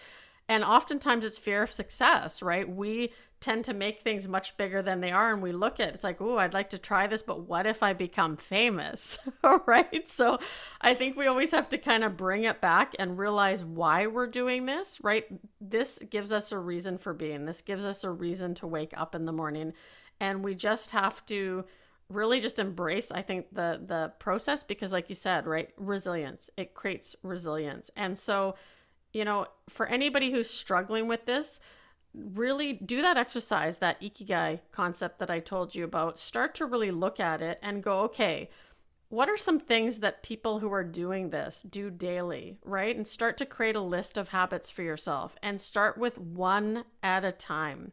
and 0.48 0.64
oftentimes 0.64 1.24
it's 1.24 1.38
fear 1.38 1.62
of 1.62 1.72
success, 1.72 2.42
right? 2.42 2.68
We 2.68 3.12
tend 3.40 3.64
to 3.64 3.74
make 3.74 4.00
things 4.00 4.26
much 4.26 4.56
bigger 4.56 4.82
than 4.82 5.00
they 5.00 5.12
are 5.12 5.32
and 5.32 5.40
we 5.40 5.52
look 5.52 5.78
at 5.78 5.94
it's 5.94 6.02
like, 6.02 6.20
"Oh, 6.20 6.38
I'd 6.38 6.54
like 6.54 6.70
to 6.70 6.78
try 6.78 7.06
this, 7.06 7.22
but 7.22 7.46
what 7.46 7.66
if 7.66 7.82
I 7.82 7.92
become 7.92 8.36
famous?" 8.36 9.18
right? 9.66 10.08
So, 10.08 10.38
I 10.80 10.94
think 10.94 11.16
we 11.16 11.26
always 11.26 11.52
have 11.52 11.68
to 11.70 11.78
kind 11.78 12.02
of 12.04 12.16
bring 12.16 12.44
it 12.44 12.60
back 12.60 12.94
and 12.98 13.18
realize 13.18 13.64
why 13.64 14.06
we're 14.06 14.26
doing 14.26 14.66
this, 14.66 14.98
right? 15.02 15.26
This 15.60 15.98
gives 16.10 16.32
us 16.32 16.50
a 16.50 16.58
reason 16.58 16.98
for 16.98 17.12
being. 17.12 17.46
This 17.46 17.62
gives 17.62 17.84
us 17.84 18.02
a 18.02 18.10
reason 18.10 18.54
to 18.56 18.66
wake 18.66 18.92
up 18.96 19.14
in 19.14 19.24
the 19.24 19.32
morning 19.32 19.72
and 20.20 20.44
we 20.44 20.54
just 20.54 20.90
have 20.90 21.24
to 21.26 21.64
really 22.08 22.40
just 22.40 22.58
embrace 22.58 23.10
i 23.12 23.20
think 23.20 23.46
the 23.52 23.80
the 23.86 24.12
process 24.18 24.62
because 24.62 24.92
like 24.92 25.08
you 25.08 25.14
said 25.14 25.46
right 25.46 25.70
resilience 25.76 26.48
it 26.56 26.74
creates 26.74 27.14
resilience 27.22 27.90
and 27.96 28.18
so 28.18 28.54
you 29.12 29.24
know, 29.24 29.46
for 29.68 29.86
anybody 29.86 30.30
who's 30.30 30.50
struggling 30.50 31.08
with 31.08 31.26
this, 31.26 31.60
really 32.14 32.72
do 32.72 33.02
that 33.02 33.16
exercise, 33.16 33.78
that 33.78 34.00
ikigai 34.00 34.60
concept 34.72 35.18
that 35.18 35.30
I 35.30 35.40
told 35.40 35.74
you 35.74 35.84
about. 35.84 36.18
Start 36.18 36.54
to 36.56 36.66
really 36.66 36.90
look 36.90 37.20
at 37.20 37.42
it 37.42 37.58
and 37.62 37.82
go, 37.82 38.00
okay, 38.00 38.50
what 39.10 39.28
are 39.28 39.38
some 39.38 39.58
things 39.58 39.98
that 39.98 40.22
people 40.22 40.58
who 40.58 40.72
are 40.72 40.84
doing 40.84 41.30
this 41.30 41.62
do 41.68 41.90
daily, 41.90 42.58
right? 42.64 42.94
And 42.94 43.08
start 43.08 43.38
to 43.38 43.46
create 43.46 43.76
a 43.76 43.80
list 43.80 44.18
of 44.18 44.28
habits 44.28 44.70
for 44.70 44.82
yourself 44.82 45.36
and 45.42 45.60
start 45.60 45.96
with 45.96 46.18
one 46.18 46.84
at 47.02 47.24
a 47.24 47.32
time, 47.32 47.92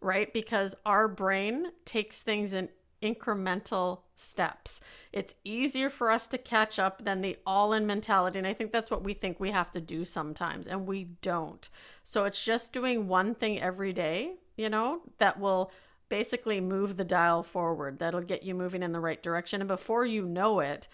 right? 0.00 0.32
Because 0.32 0.74
our 0.84 1.08
brain 1.08 1.68
takes 1.84 2.20
things 2.20 2.52
in 2.52 2.68
incremental 3.02 4.00
steps. 4.14 4.80
It's 5.12 5.34
easier 5.44 5.90
for 5.90 6.10
us 6.10 6.26
to 6.28 6.38
catch 6.38 6.78
up 6.78 7.04
than 7.04 7.20
the 7.20 7.36
all 7.46 7.72
in 7.72 7.86
mentality. 7.86 8.38
And 8.38 8.46
I 8.46 8.54
think 8.54 8.72
that's 8.72 8.90
what 8.90 9.02
we 9.02 9.14
think 9.14 9.40
we 9.40 9.50
have 9.50 9.70
to 9.72 9.80
do 9.80 10.04
sometimes, 10.04 10.66
and 10.66 10.86
we 10.86 11.04
don't. 11.22 11.68
So 12.04 12.24
it's 12.24 12.44
just 12.44 12.72
doing 12.72 13.08
one 13.08 13.34
thing 13.34 13.60
every 13.60 13.92
day, 13.92 14.34
you 14.56 14.68
know, 14.68 15.02
that 15.18 15.40
will 15.40 15.70
basically 16.10 16.60
move 16.60 16.96
the 16.96 17.04
dial 17.04 17.42
forward, 17.42 17.98
that'll 17.98 18.20
get 18.20 18.42
you 18.42 18.54
moving 18.54 18.82
in 18.82 18.92
the 18.92 19.00
right 19.00 19.22
direction. 19.22 19.62
And 19.62 19.68
before 19.68 20.04
you 20.04 20.26
know 20.26 20.60
it, 20.60 20.88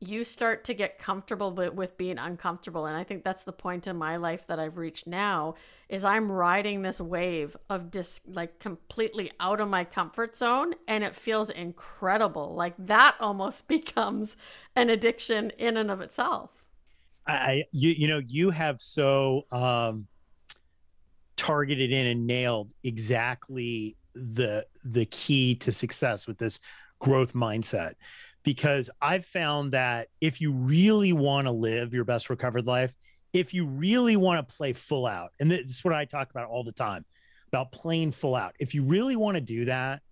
you 0.00 0.24
start 0.24 0.64
to 0.64 0.72
get 0.72 0.98
comfortable 0.98 1.52
with 1.52 1.98
being 1.98 2.18
uncomfortable. 2.18 2.86
And 2.86 2.96
i 2.96 3.04
think 3.04 3.22
that's 3.22 3.42
the 3.42 3.52
point 3.52 3.86
in 3.86 3.96
my 3.96 4.16
life 4.16 4.46
that 4.46 4.58
i've 4.58 4.78
reached 4.78 5.06
now 5.06 5.54
is 5.88 6.04
i'm 6.04 6.32
riding 6.32 6.82
this 6.82 7.00
wave 7.00 7.56
of 7.68 7.90
just 7.90 8.26
like 8.26 8.58
completely 8.58 9.30
out 9.38 9.60
of 9.60 9.68
my 9.68 9.84
comfort 9.84 10.36
zone. 10.36 10.74
And 10.88 11.04
it 11.04 11.14
feels 11.14 11.50
incredible. 11.50 12.54
Like 12.54 12.74
that 12.78 13.16
almost 13.20 13.68
becomes 13.76 14.36
an 14.74 14.88
addiction 14.90 15.50
in 15.58 15.76
and 15.76 15.90
of 15.90 16.00
itself. 16.00 16.50
I 17.26 17.64
you 17.70 17.90
you 17.90 18.08
know 18.08 18.20
you 18.24 18.50
have 18.50 18.80
so 18.80 19.42
um 19.52 20.06
targeted 21.36 21.92
in 21.92 22.06
and 22.06 22.26
nailed 22.26 22.70
exactly 22.84 23.96
the 24.14 24.66
the 24.84 25.04
key 25.06 25.54
to 25.56 25.72
success 25.72 26.26
with 26.26 26.38
this 26.38 26.60
growth 26.98 27.32
mindset 27.32 27.94
because 28.42 28.90
I've 29.00 29.24
found 29.24 29.72
that 29.72 30.08
if 30.20 30.40
you 30.40 30.52
really 30.52 31.12
want 31.12 31.46
to 31.46 31.52
live 31.52 31.92
your 31.92 32.04
best 32.04 32.30
recovered 32.30 32.66
life, 32.66 32.94
if 33.32 33.54
you 33.54 33.66
really 33.66 34.16
want 34.16 34.46
to 34.46 34.54
play 34.54 34.72
full 34.72 35.06
out, 35.06 35.30
and 35.38 35.50
this 35.50 35.70
is 35.70 35.84
what 35.84 35.94
I 35.94 36.04
talk 36.04 36.30
about 36.30 36.48
all 36.48 36.64
the 36.64 36.72
time 36.72 37.04
about 37.48 37.72
playing 37.72 38.12
full 38.12 38.34
out, 38.34 38.54
if 38.58 38.74
you 38.74 38.82
really 38.82 39.16
want 39.16 39.34
to 39.34 39.40
do 39.40 39.66
that, 39.66 40.02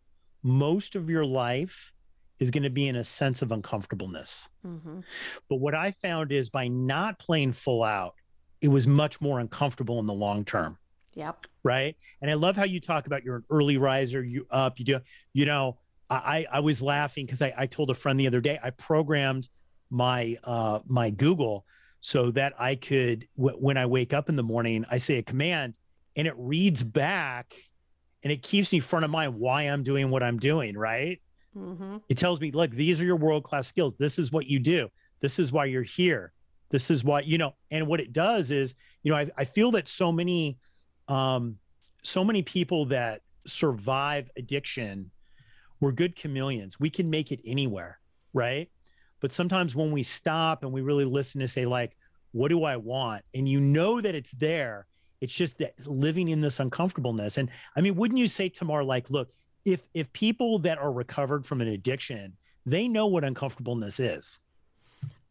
most 0.43 0.95
of 0.95 1.09
your 1.09 1.25
life 1.25 1.93
is 2.39 2.51
going 2.51 2.63
to 2.63 2.71
be 2.71 2.87
in 2.87 2.97
a 2.97 3.05
sense 3.05 3.43
of 3.43 3.51
uncomfortableness. 3.51 4.49
Mm-hmm. 4.65 5.01
But 5.49 5.57
what 5.57 5.75
I 5.75 5.91
found 5.91 6.31
is 6.31 6.51
by 6.51 6.69
not 6.69 7.19
playing 7.19 7.53
full 7.53 7.83
out, 7.83 8.15
it 8.61 8.69
was 8.69 8.87
much 8.87 9.21
more 9.21 9.41
uncomfortable 9.41 9.99
in 9.99 10.07
the 10.07 10.15
long 10.15 10.45
term. 10.45 10.79
Yep. 11.15 11.47
Right. 11.65 11.97
And 12.23 12.31
I 12.31 12.35
love 12.35 12.57
how 12.57 12.65
you 12.65 12.81
talk 12.81 13.07
about 13.07 13.25
you're 13.25 13.37
an 13.37 13.45
early 13.51 13.77
riser, 13.77 14.23
you 14.23 14.47
up, 14.51 14.79
you 14.79 14.85
do, 14.85 15.01
you 15.33 15.47
know, 15.47 15.79
I, 16.11 16.47
I 16.51 16.61
was 16.61 16.81
laughing 16.81 17.27
because 17.27 17.43
I, 17.43 17.53
I 17.57 17.67
told 17.67 17.91
a 17.91 17.95
friend 17.95 18.19
the 18.19 18.27
other 18.27 18.41
day 18.41 18.59
I 18.63 18.71
programmed 18.71 19.49
my 19.91 20.39
uh, 20.45 20.81
my 20.87 21.11
Google 21.11 21.65
so 22.01 22.31
that 22.33 22.55
I 22.59 22.77
could 22.77 23.27
w- 23.37 23.57
when 23.59 23.77
I 23.77 23.87
wake 23.87 24.15
up 24.15 24.29
in 24.29 24.37
the 24.37 24.43
morning 24.43 24.85
I 24.91 24.99
say 24.99 25.19
a 25.19 25.23
command 25.23 25.75
and 26.17 26.27
it 26.27 26.35
reads 26.37 26.83
back 26.83 27.55
and 28.23 28.33
it 28.33 28.43
keeps 28.43 28.73
me 28.73 28.81
front 28.81 29.05
of 29.05 29.11
mind 29.11 29.35
why 29.35 29.63
I'm 29.63 29.83
doing 29.83 30.11
what 30.11 30.23
I'm 30.23 30.39
doing 30.39 30.77
right. 30.77 31.21
Mm-hmm. 31.57 31.99
It 32.09 32.19
tells 32.19 32.41
me 32.41 32.53
look 32.53 32.71
these 32.71 33.01
are 33.01 33.05
your 33.05 33.17
world 33.17 33.45
class 33.45 33.67
skills. 33.67 33.95
This 33.99 34.19
is 34.19 34.33
what 34.33 34.47
you 34.47 34.59
do. 34.59 34.89
This 35.21 35.39
is 35.39 35.53
why 35.53 35.67
you're 35.67 35.83
here. 35.83 36.33
This 36.71 36.91
is 36.91 37.05
what 37.05 37.27
you 37.27 37.39
know. 37.39 37.53
And 37.71 37.87
what 37.87 38.01
it 38.01 38.13
does 38.13 38.51
is 38.51 38.75
you 39.03 39.13
know 39.13 39.19
I, 39.19 39.31
I 39.37 39.45
feel 39.45 39.73
that 39.73 39.89
so 39.89 40.13
many 40.13 40.59
um, 41.09 41.57
so 42.03 42.25
many 42.25 42.43
people 42.43 42.87
that 42.87 43.23
survive 43.47 44.31
addiction 44.37 45.11
we're 45.81 45.93
good 45.93 46.17
chameleons. 46.17 46.81
We 46.81 46.91
can 46.91 47.11
make 47.11 47.33
it 47.33 47.41
anywhere, 47.45 47.99
right? 48.33 48.71
But 49.21 49.33
sometimes 49.33 49.75
when 49.75 49.93
we 49.93 50.03
stop 50.03 50.63
and 50.63 50.73
we 50.73 50.81
really 50.81 51.05
listen 51.05 51.41
to 51.41 51.49
say, 51.49 51.67
like, 51.67 51.97
what 52.33 52.49
do 52.49 52.65
I 52.65 52.77
want? 52.77 53.25
And 53.35 53.49
you 53.49 53.61
know 53.61 54.01
that 54.01 54.15
it's 54.15 54.33
there. 54.33 54.87
It's 55.21 55.33
just 55.33 55.59
that 55.59 55.75
living 55.87 56.29
in 56.29 56.41
this 56.41 56.61
uncomfortableness. 56.61 57.39
And 57.39 57.51
I 57.75 57.81
mean, 57.81 57.97
wouldn't 57.97 58.19
you 58.19 58.27
say, 58.27 58.49
Tamar, 58.49 58.85
like, 58.85 59.11
look, 59.11 59.31
if 59.65 59.83
if 59.93 60.13
people 60.13 60.61
that 60.61 60.79
are 60.79 60.93
recovered 60.93 61.47
from 61.47 61.61
an 61.61 61.69
addiction, 61.69 62.37
they 62.65 62.87
know 62.87 63.07
what 63.07 63.25
uncomfortableness 63.25 63.99
is. 63.99 64.39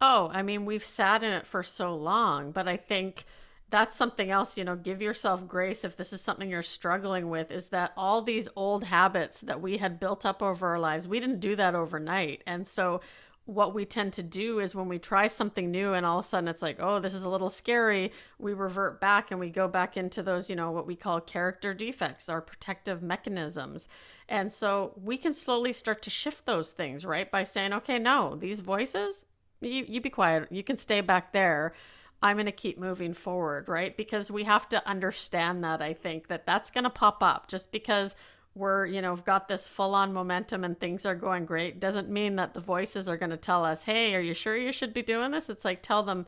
Oh, 0.01 0.29
I 0.33 0.43
mean, 0.43 0.65
we've 0.65 0.85
sat 0.85 1.23
in 1.23 1.31
it 1.31 1.47
for 1.47 1.63
so 1.63 1.95
long, 1.95 2.51
but 2.51 2.67
I 2.67 2.77
think 2.77 3.25
that's 3.69 3.95
something 3.95 4.31
else, 4.31 4.57
you 4.57 4.63
know, 4.63 4.75
give 4.75 5.01
yourself 5.01 5.47
grace 5.47 5.83
if 5.83 5.97
this 5.97 6.13
is 6.13 6.21
something 6.21 6.49
you're 6.49 6.63
struggling 6.63 7.29
with 7.29 7.51
is 7.51 7.67
that 7.67 7.91
all 7.97 8.21
these 8.21 8.47
old 8.55 8.85
habits 8.85 9.41
that 9.41 9.61
we 9.61 9.77
had 9.77 9.99
built 9.99 10.25
up 10.25 10.41
over 10.41 10.67
our 10.67 10.79
lives, 10.79 11.07
we 11.07 11.19
didn't 11.19 11.41
do 11.41 11.55
that 11.55 11.75
overnight. 11.75 12.43
And 12.47 12.65
so 12.65 13.01
what 13.43 13.73
we 13.73 13.85
tend 13.85 14.13
to 14.13 14.23
do 14.23 14.59
is 14.59 14.75
when 14.75 14.87
we 14.87 14.99
try 14.99 15.27
something 15.27 15.69
new 15.71 15.93
and 15.93 16.05
all 16.05 16.19
of 16.19 16.25
a 16.25 16.27
sudden 16.27 16.47
it's 16.47 16.61
like, 16.61 16.77
oh, 16.79 16.99
this 16.99 17.13
is 17.13 17.23
a 17.23 17.29
little 17.29 17.49
scary, 17.49 18.11
we 18.39 18.53
revert 18.53 19.01
back 19.01 19.31
and 19.31 19.39
we 19.39 19.49
go 19.49 19.67
back 19.67 19.97
into 19.97 20.23
those, 20.23 20.49
you 20.49 20.55
know, 20.55 20.71
what 20.71 20.87
we 20.87 20.95
call 20.95 21.19
character 21.19 21.73
defects, 21.73 22.29
our 22.29 22.41
protective 22.41 23.01
mechanisms. 23.01 23.87
And 24.29 24.51
so 24.51 24.93
we 25.01 25.17
can 25.17 25.33
slowly 25.33 25.73
start 25.73 26.01
to 26.03 26.09
shift 26.09 26.45
those 26.45 26.71
things, 26.71 27.05
right? 27.05 27.29
By 27.29 27.43
saying, 27.43 27.73
okay, 27.73 27.99
no, 27.99 28.35
these 28.35 28.59
voices, 28.59 29.25
you, 29.59 29.85
you 29.87 30.01
be 30.01 30.09
quiet, 30.09 30.47
you 30.51 30.63
can 30.63 30.77
stay 30.77 31.01
back 31.01 31.31
there 31.31 31.73
I'm 32.21 32.37
going 32.37 32.47
to 32.47 32.51
keep 32.51 32.79
moving 32.79 33.13
forward, 33.13 33.67
right? 33.67 33.95
Because 33.95 34.31
we 34.31 34.43
have 34.43 34.67
to 34.69 34.87
understand 34.87 35.63
that 35.63 35.81
I 35.81 35.93
think 35.93 36.27
that 36.27 36.45
that's 36.45 36.71
going 36.71 36.83
to 36.83 36.89
pop 36.89 37.21
up 37.21 37.47
just 37.47 37.71
because 37.71 38.15
we're, 38.55 38.87
you 38.87 39.01
know, 39.01 39.13
we've 39.13 39.23
got 39.23 39.47
this 39.47 39.67
full 39.67 39.93
on 39.93 40.13
momentum 40.13 40.63
and 40.63 40.79
things 40.79 41.05
are 41.05 41.15
going 41.15 41.45
great 41.45 41.79
doesn't 41.79 42.09
mean 42.09 42.37
that 42.37 42.55
the 42.55 42.59
voices 42.59 43.07
are 43.07 43.17
going 43.17 43.29
to 43.29 43.37
tell 43.37 43.63
us, 43.63 43.83
"Hey, 43.83 44.15
are 44.15 44.21
you 44.21 44.33
sure 44.33 44.57
you 44.57 44.71
should 44.71 44.93
be 44.93 45.03
doing 45.03 45.31
this?" 45.31 45.49
It's 45.49 45.63
like 45.63 45.83
tell 45.83 46.01
them, 46.01 46.25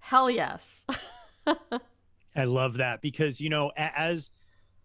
"Hell 0.00 0.28
yes." 0.28 0.84
I 2.36 2.44
love 2.44 2.78
that 2.78 3.00
because, 3.00 3.40
you 3.40 3.48
know, 3.48 3.70
as 3.76 4.32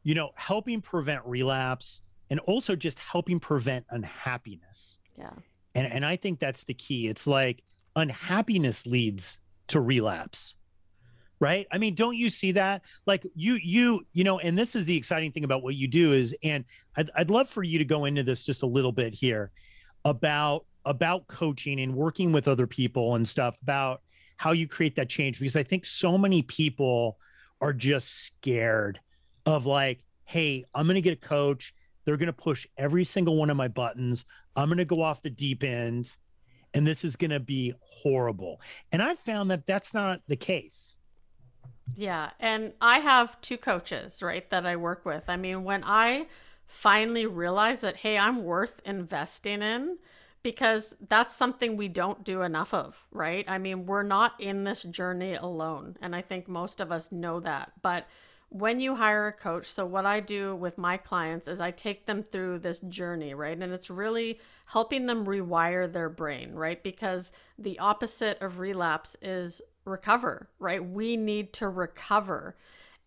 you 0.03 0.13
know, 0.13 0.31
helping 0.35 0.81
prevent 0.81 1.25
relapse 1.25 2.01
and 2.29 2.39
also 2.41 2.75
just 2.75 2.99
helping 2.99 3.39
prevent 3.39 3.85
unhappiness. 3.89 4.99
Yeah. 5.17 5.33
And 5.73 5.87
and 5.87 6.05
I 6.05 6.15
think 6.15 6.39
that's 6.39 6.63
the 6.63 6.73
key. 6.73 7.07
It's 7.07 7.25
like 7.25 7.63
unhappiness 7.95 8.85
leads 8.85 9.39
to 9.73 9.81
relapse 9.81 10.55
right 11.39 11.67
i 11.71 11.77
mean 11.77 11.93
don't 11.93 12.15
you 12.15 12.29
see 12.29 12.53
that 12.53 12.83
like 13.05 13.25
you 13.35 13.55
you 13.55 14.05
you 14.13 14.23
know 14.23 14.39
and 14.39 14.57
this 14.57 14.75
is 14.75 14.85
the 14.85 14.95
exciting 14.95 15.31
thing 15.31 15.43
about 15.43 15.61
what 15.61 15.75
you 15.75 15.87
do 15.87 16.13
is 16.13 16.35
and 16.43 16.63
I'd, 16.95 17.09
I'd 17.15 17.29
love 17.29 17.49
for 17.49 17.63
you 17.63 17.79
to 17.79 17.85
go 17.85 18.05
into 18.05 18.23
this 18.23 18.43
just 18.43 18.63
a 18.63 18.67
little 18.67 18.91
bit 18.91 19.13
here 19.13 19.51
about 20.05 20.65
about 20.85 21.27
coaching 21.27 21.79
and 21.79 21.95
working 21.95 22.31
with 22.31 22.47
other 22.47 22.67
people 22.67 23.15
and 23.15 23.27
stuff 23.27 23.57
about 23.61 24.01
how 24.37 24.51
you 24.51 24.67
create 24.67 24.95
that 24.95 25.09
change 25.09 25.39
because 25.39 25.55
I 25.55 25.63
think 25.63 25.85
so 25.85 26.17
many 26.17 26.41
people 26.41 27.17
are 27.61 27.73
just 27.73 28.25
scared 28.25 28.99
of 29.45 29.65
like, 29.65 30.03
hey, 30.25 30.65
I'm 30.73 30.85
going 30.85 30.95
to 30.95 31.01
get 31.01 31.13
a 31.13 31.27
coach. 31.27 31.73
They're 32.03 32.17
going 32.17 32.27
to 32.27 32.33
push 32.33 32.67
every 32.77 33.05
single 33.05 33.37
one 33.37 33.49
of 33.49 33.57
my 33.57 33.69
buttons. 33.69 34.25
I'm 34.55 34.67
going 34.67 34.77
to 34.79 34.85
go 34.85 35.01
off 35.01 35.21
the 35.21 35.29
deep 35.29 35.63
end 35.63 36.11
and 36.73 36.85
this 36.85 37.03
is 37.03 37.15
going 37.15 37.31
to 37.31 37.39
be 37.39 37.73
horrible. 37.81 38.59
And 38.91 39.01
I've 39.01 39.19
found 39.19 39.51
that 39.51 39.65
that's 39.65 39.93
not 39.93 40.21
the 40.27 40.35
case. 40.35 40.97
Yeah. 41.95 42.31
And 42.39 42.73
I 42.81 42.99
have 42.99 43.39
two 43.41 43.57
coaches, 43.57 44.21
right, 44.21 44.49
that 44.49 44.65
I 44.65 44.75
work 44.75 45.05
with. 45.05 45.25
I 45.27 45.37
mean, 45.37 45.63
when 45.63 45.83
I 45.83 46.27
finally 46.65 47.25
realized 47.25 47.81
that, 47.83 47.97
hey, 47.97 48.17
I'm 48.17 48.43
worth 48.43 48.81
investing 48.85 49.61
in 49.61 49.97
because 50.41 50.93
that's 51.07 51.35
something 51.35 51.77
we 51.77 51.87
don't 51.87 52.23
do 52.23 52.41
enough 52.41 52.73
of, 52.73 53.05
right? 53.11 53.45
I 53.47 53.57
mean, 53.57 53.85
we're 53.85 54.03
not 54.03 54.39
in 54.39 54.63
this 54.63 54.83
journey 54.83 55.35
alone. 55.35 55.97
And 56.01 56.15
I 56.15 56.21
think 56.21 56.47
most 56.47 56.81
of 56.81 56.91
us 56.91 57.11
know 57.11 57.39
that. 57.41 57.73
But 57.81 58.07
when 58.53 58.79
you 58.79 58.95
hire 58.95 59.27
a 59.27 59.33
coach, 59.33 59.65
so 59.65 59.83
what 59.83 60.05
I 60.05 60.19
do 60.19 60.55
with 60.55 60.77
my 60.77 60.95
clients 60.95 61.47
is 61.47 61.59
I 61.59 61.71
take 61.71 62.05
them 62.05 62.21
through 62.21 62.59
this 62.59 62.79
journey, 62.79 63.33
right? 63.33 63.57
And 63.57 63.73
it's 63.73 63.89
really 63.89 64.39
helping 64.67 65.07
them 65.07 65.25
rewire 65.25 65.91
their 65.91 66.07
brain, 66.07 66.53
right? 66.53 66.81
Because 66.83 67.31
the 67.57 67.79
opposite 67.79 68.39
of 68.41 68.59
relapse 68.59 69.17
is 69.23 69.59
recover, 69.85 70.49
right? 70.59 70.85
We 70.85 71.17
need 71.17 71.51
to 71.53 71.67
recover. 71.67 72.55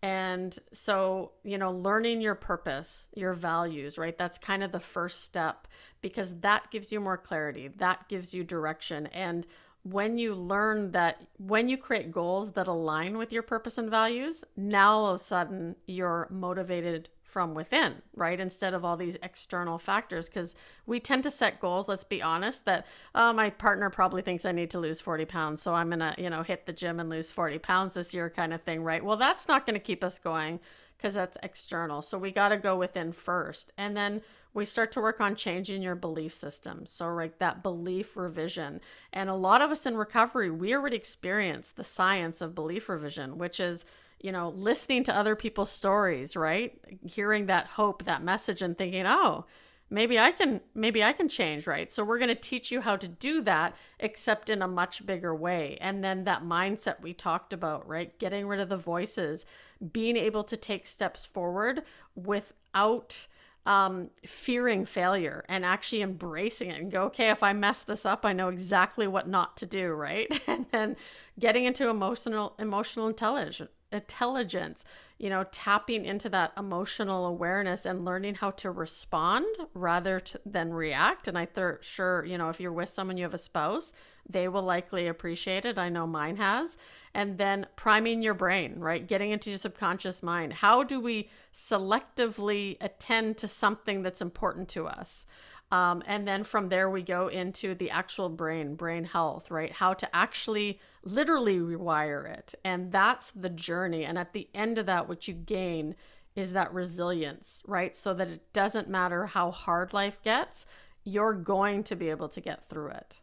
And 0.01 0.57
so, 0.73 1.31
you 1.45 1.57
know, 1.57 1.71
learning 1.71 2.19
your 2.19 2.35
purpose, 2.35 3.07
your 3.15 3.33
values, 3.33 3.97
right? 3.97 4.17
That's 4.17 4.37
kind 4.37 4.63
of 4.63 4.73
the 4.73 4.81
first 4.81 5.23
step 5.23 5.65
because 6.01 6.41
that 6.41 6.69
gives 6.71 6.91
you 6.91 6.99
more 6.99 7.17
clarity, 7.17 7.69
that 7.69 8.09
gives 8.09 8.33
you 8.33 8.43
direction. 8.43 9.07
And 9.07 9.47
when 9.91 10.17
you 10.17 10.33
learn 10.33 10.91
that, 10.91 11.21
when 11.37 11.67
you 11.67 11.77
create 11.77 12.11
goals 12.11 12.53
that 12.53 12.67
align 12.67 13.17
with 13.17 13.31
your 13.31 13.43
purpose 13.43 13.77
and 13.77 13.89
values, 13.89 14.43
now 14.55 14.97
all 14.97 15.07
of 15.13 15.15
a 15.15 15.23
sudden 15.23 15.75
you're 15.85 16.27
motivated 16.29 17.09
from 17.23 17.53
within, 17.53 18.01
right? 18.15 18.39
Instead 18.39 18.73
of 18.73 18.85
all 18.85 18.97
these 18.97 19.17
external 19.21 19.77
factors. 19.77 20.27
Because 20.27 20.55
we 20.85 20.99
tend 20.99 21.23
to 21.23 21.29
set 21.29 21.59
goals, 21.59 21.87
let's 21.87 22.03
be 22.03 22.21
honest, 22.21 22.65
that 22.65 22.87
oh, 23.13 23.33
my 23.33 23.49
partner 23.49 23.89
probably 23.89 24.21
thinks 24.21 24.45
I 24.45 24.53
need 24.53 24.71
to 24.71 24.79
lose 24.79 25.01
40 25.01 25.25
pounds. 25.25 25.61
So 25.61 25.75
I'm 25.75 25.89
going 25.89 25.99
to, 25.99 26.15
you 26.17 26.29
know, 26.29 26.41
hit 26.41 26.65
the 26.65 26.73
gym 26.73 26.99
and 26.99 27.09
lose 27.09 27.29
40 27.29 27.59
pounds 27.59 27.93
this 27.93 28.13
year 28.13 28.29
kind 28.29 28.53
of 28.53 28.61
thing, 28.61 28.81
right? 28.81 29.03
Well, 29.03 29.17
that's 29.17 29.47
not 29.47 29.65
going 29.65 29.75
to 29.75 29.79
keep 29.79 30.03
us 30.03 30.17
going 30.17 30.59
because 30.97 31.13
that's 31.13 31.37
external. 31.43 32.01
So 32.01 32.17
we 32.17 32.31
got 32.31 32.49
to 32.49 32.57
go 32.57 32.75
within 32.75 33.11
first. 33.11 33.71
And 33.77 33.95
then 33.95 34.21
we 34.53 34.65
start 34.65 34.91
to 34.93 35.01
work 35.01 35.21
on 35.21 35.35
changing 35.35 35.81
your 35.81 35.95
belief 35.95 36.33
system. 36.33 36.85
So, 36.87 37.13
like 37.13 37.37
that 37.37 37.61
belief 37.61 38.17
revision. 38.17 38.81
And 39.13 39.29
a 39.29 39.35
lot 39.35 39.61
of 39.61 39.69
us 39.69 39.85
in 39.85 39.95
recovery, 39.95 40.49
we 40.49 40.73
already 40.73 40.97
experience 40.97 41.69
the 41.71 41.83
science 41.83 42.41
of 42.41 42.55
belief 42.55 42.89
revision, 42.89 43.37
which 43.37 43.59
is 43.59 43.85
you 44.19 44.31
know, 44.31 44.49
listening 44.49 45.03
to 45.03 45.15
other 45.15 45.35
people's 45.35 45.71
stories, 45.71 46.35
right? 46.35 46.79
Hearing 47.05 47.45
that 47.47 47.67
hope, 47.67 48.03
that 48.05 48.23
message 48.23 48.61
and 48.61 48.77
thinking, 48.77 49.05
"Oh, 49.05 49.45
maybe 49.89 50.17
I 50.17 50.31
can 50.31 50.61
maybe 50.73 51.03
I 51.03 51.13
can 51.13 51.29
change, 51.29 51.67
right?" 51.67 51.91
So 51.91 52.03
we're 52.03 52.17
going 52.17 52.29
to 52.29 52.35
teach 52.35 52.71
you 52.71 52.81
how 52.81 52.95
to 52.95 53.07
do 53.07 53.41
that 53.41 53.75
except 53.99 54.49
in 54.49 54.61
a 54.61 54.67
much 54.67 55.05
bigger 55.05 55.35
way. 55.35 55.77
And 55.79 56.03
then 56.03 56.23
that 56.23 56.43
mindset 56.43 56.99
we 57.01 57.13
talked 57.13 57.53
about, 57.53 57.87
right? 57.87 58.17
Getting 58.17 58.47
rid 58.47 58.59
of 58.59 58.69
the 58.69 58.77
voices, 58.77 59.45
being 59.91 60.17
able 60.17 60.43
to 60.43 60.57
take 60.57 60.87
steps 60.87 61.25
forward 61.25 61.83
without 62.15 63.27
um, 63.65 64.09
fearing 64.25 64.85
failure 64.85 65.43
and 65.49 65.65
actually 65.65 66.01
embracing 66.01 66.69
it 66.69 66.79
and 66.79 66.91
go, 66.91 67.03
okay, 67.03 67.29
if 67.29 67.43
I 67.43 67.51
mess 67.51 67.83
this 67.83 68.05
up, 68.05 68.25
I 68.25 68.31
know 68.31 68.47
exactly 68.47 69.07
what 69.07 69.27
not 69.27 69.57
to 69.57 69.65
do, 69.65 69.89
right? 69.91 70.41
and 70.47 70.65
then 70.71 70.95
getting 71.37 71.65
into 71.65 71.89
emotional 71.89 72.55
emotional 72.57 73.07
intelligence 73.07 73.69
intelligence, 73.91 74.83
you 75.17 75.29
know, 75.29 75.45
tapping 75.51 76.05
into 76.05 76.29
that 76.29 76.53
emotional 76.57 77.25
awareness 77.25 77.85
and 77.85 78.05
learning 78.05 78.35
how 78.35 78.51
to 78.51 78.69
respond 78.69 79.45
rather 79.73 80.19
to, 80.19 80.39
than 80.45 80.73
react. 80.73 81.27
And 81.27 81.37
I 81.37 81.45
th- 81.45 81.77
sure, 81.81 82.23
you 82.23 82.37
know, 82.37 82.49
if 82.49 82.59
you're 82.59 82.71
with 82.71 82.89
someone, 82.89 83.17
you 83.17 83.23
have 83.23 83.33
a 83.33 83.39
spouse, 83.39 83.93
they 84.29 84.47
will 84.47 84.61
likely 84.61 85.07
appreciate 85.07 85.65
it. 85.65 85.77
I 85.77 85.89
know 85.89 86.05
mine 86.05 86.37
has. 86.37 86.77
And 87.13 87.37
then 87.37 87.65
priming 87.75 88.21
your 88.21 88.35
brain, 88.35 88.79
right? 88.79 89.07
Getting 89.07 89.31
into 89.31 89.49
your 89.49 89.57
subconscious 89.57 90.21
mind. 90.21 90.53
How 90.53 90.83
do 90.83 90.99
we 90.99 91.29
selectively 91.51 92.77
attend 92.79 93.37
to 93.37 93.47
something 93.47 94.03
that's 94.03 94.21
important 94.21 94.69
to 94.69 94.85
us? 94.85 95.25
Um, 95.69 96.01
and 96.05 96.25
then 96.27 96.43
from 96.43 96.69
there, 96.69 96.89
we 96.89 97.01
go 97.01 97.27
into 97.27 97.75
the 97.75 97.89
actual 97.89 98.29
brain, 98.29 98.75
brain 98.75 99.03
health, 99.03 99.51
right? 99.51 99.71
How 99.71 99.93
to 99.93 100.15
actually 100.15 100.79
literally 101.03 101.59
rewire 101.59 102.25
it. 102.25 102.55
And 102.63 102.91
that's 102.91 103.31
the 103.31 103.49
journey. 103.49 104.05
And 104.05 104.17
at 104.17 104.33
the 104.33 104.49
end 104.53 104.77
of 104.77 104.85
that, 104.85 105.09
what 105.09 105.27
you 105.27 105.33
gain 105.33 105.95
is 106.35 106.53
that 106.53 106.73
resilience, 106.73 107.63
right? 107.67 107.95
So 107.95 108.13
that 108.13 108.29
it 108.29 108.53
doesn't 108.53 108.87
matter 108.87 109.25
how 109.25 109.51
hard 109.51 109.91
life 109.91 110.21
gets, 110.23 110.65
you're 111.03 111.33
going 111.33 111.83
to 111.85 111.95
be 111.95 112.09
able 112.09 112.29
to 112.29 112.39
get 112.39 112.69
through 112.69 112.91
it. 112.91 113.17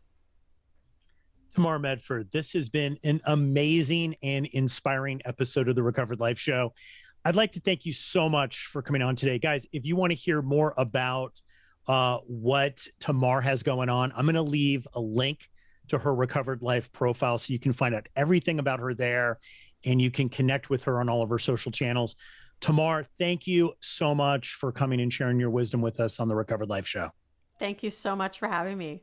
Tamar 1.54 1.78
Medford, 1.78 2.30
this 2.32 2.52
has 2.52 2.68
been 2.68 2.98
an 3.04 3.20
amazing 3.26 4.16
and 4.22 4.46
inspiring 4.46 5.22
episode 5.24 5.68
of 5.68 5.76
the 5.76 5.82
Recovered 5.82 6.18
Life 6.18 6.38
Show. 6.38 6.74
I'd 7.24 7.36
like 7.36 7.52
to 7.52 7.60
thank 7.60 7.86
you 7.86 7.92
so 7.92 8.28
much 8.28 8.66
for 8.66 8.82
coming 8.82 9.00
on 9.00 9.14
today. 9.14 9.38
Guys, 9.38 9.66
if 9.72 9.86
you 9.86 9.94
want 9.96 10.10
to 10.10 10.16
hear 10.16 10.42
more 10.42 10.74
about 10.76 11.40
uh, 11.86 12.18
what 12.26 12.86
Tamar 13.00 13.40
has 13.40 13.62
going 13.62 13.88
on. 13.88 14.12
I'm 14.16 14.24
going 14.24 14.34
to 14.34 14.42
leave 14.42 14.86
a 14.94 15.00
link 15.00 15.48
to 15.88 15.98
her 15.98 16.14
recovered 16.14 16.62
life 16.62 16.90
profile 16.92 17.38
so 17.38 17.52
you 17.52 17.58
can 17.58 17.72
find 17.72 17.94
out 17.94 18.08
everything 18.16 18.58
about 18.58 18.80
her 18.80 18.94
there 18.94 19.38
and 19.84 20.00
you 20.00 20.10
can 20.10 20.28
connect 20.28 20.70
with 20.70 20.84
her 20.84 21.00
on 21.00 21.08
all 21.08 21.22
of 21.22 21.28
her 21.28 21.38
social 21.38 21.70
channels. 21.70 22.16
Tamar, 22.60 23.04
thank 23.18 23.46
you 23.46 23.74
so 23.80 24.14
much 24.14 24.54
for 24.54 24.72
coming 24.72 25.00
and 25.00 25.12
sharing 25.12 25.38
your 25.38 25.50
wisdom 25.50 25.82
with 25.82 26.00
us 26.00 26.18
on 26.20 26.28
the 26.28 26.34
Recovered 26.34 26.70
Life 26.70 26.86
Show. 26.86 27.10
Thank 27.58 27.82
you 27.82 27.90
so 27.90 28.16
much 28.16 28.38
for 28.38 28.48
having 28.48 28.78
me. 28.78 29.02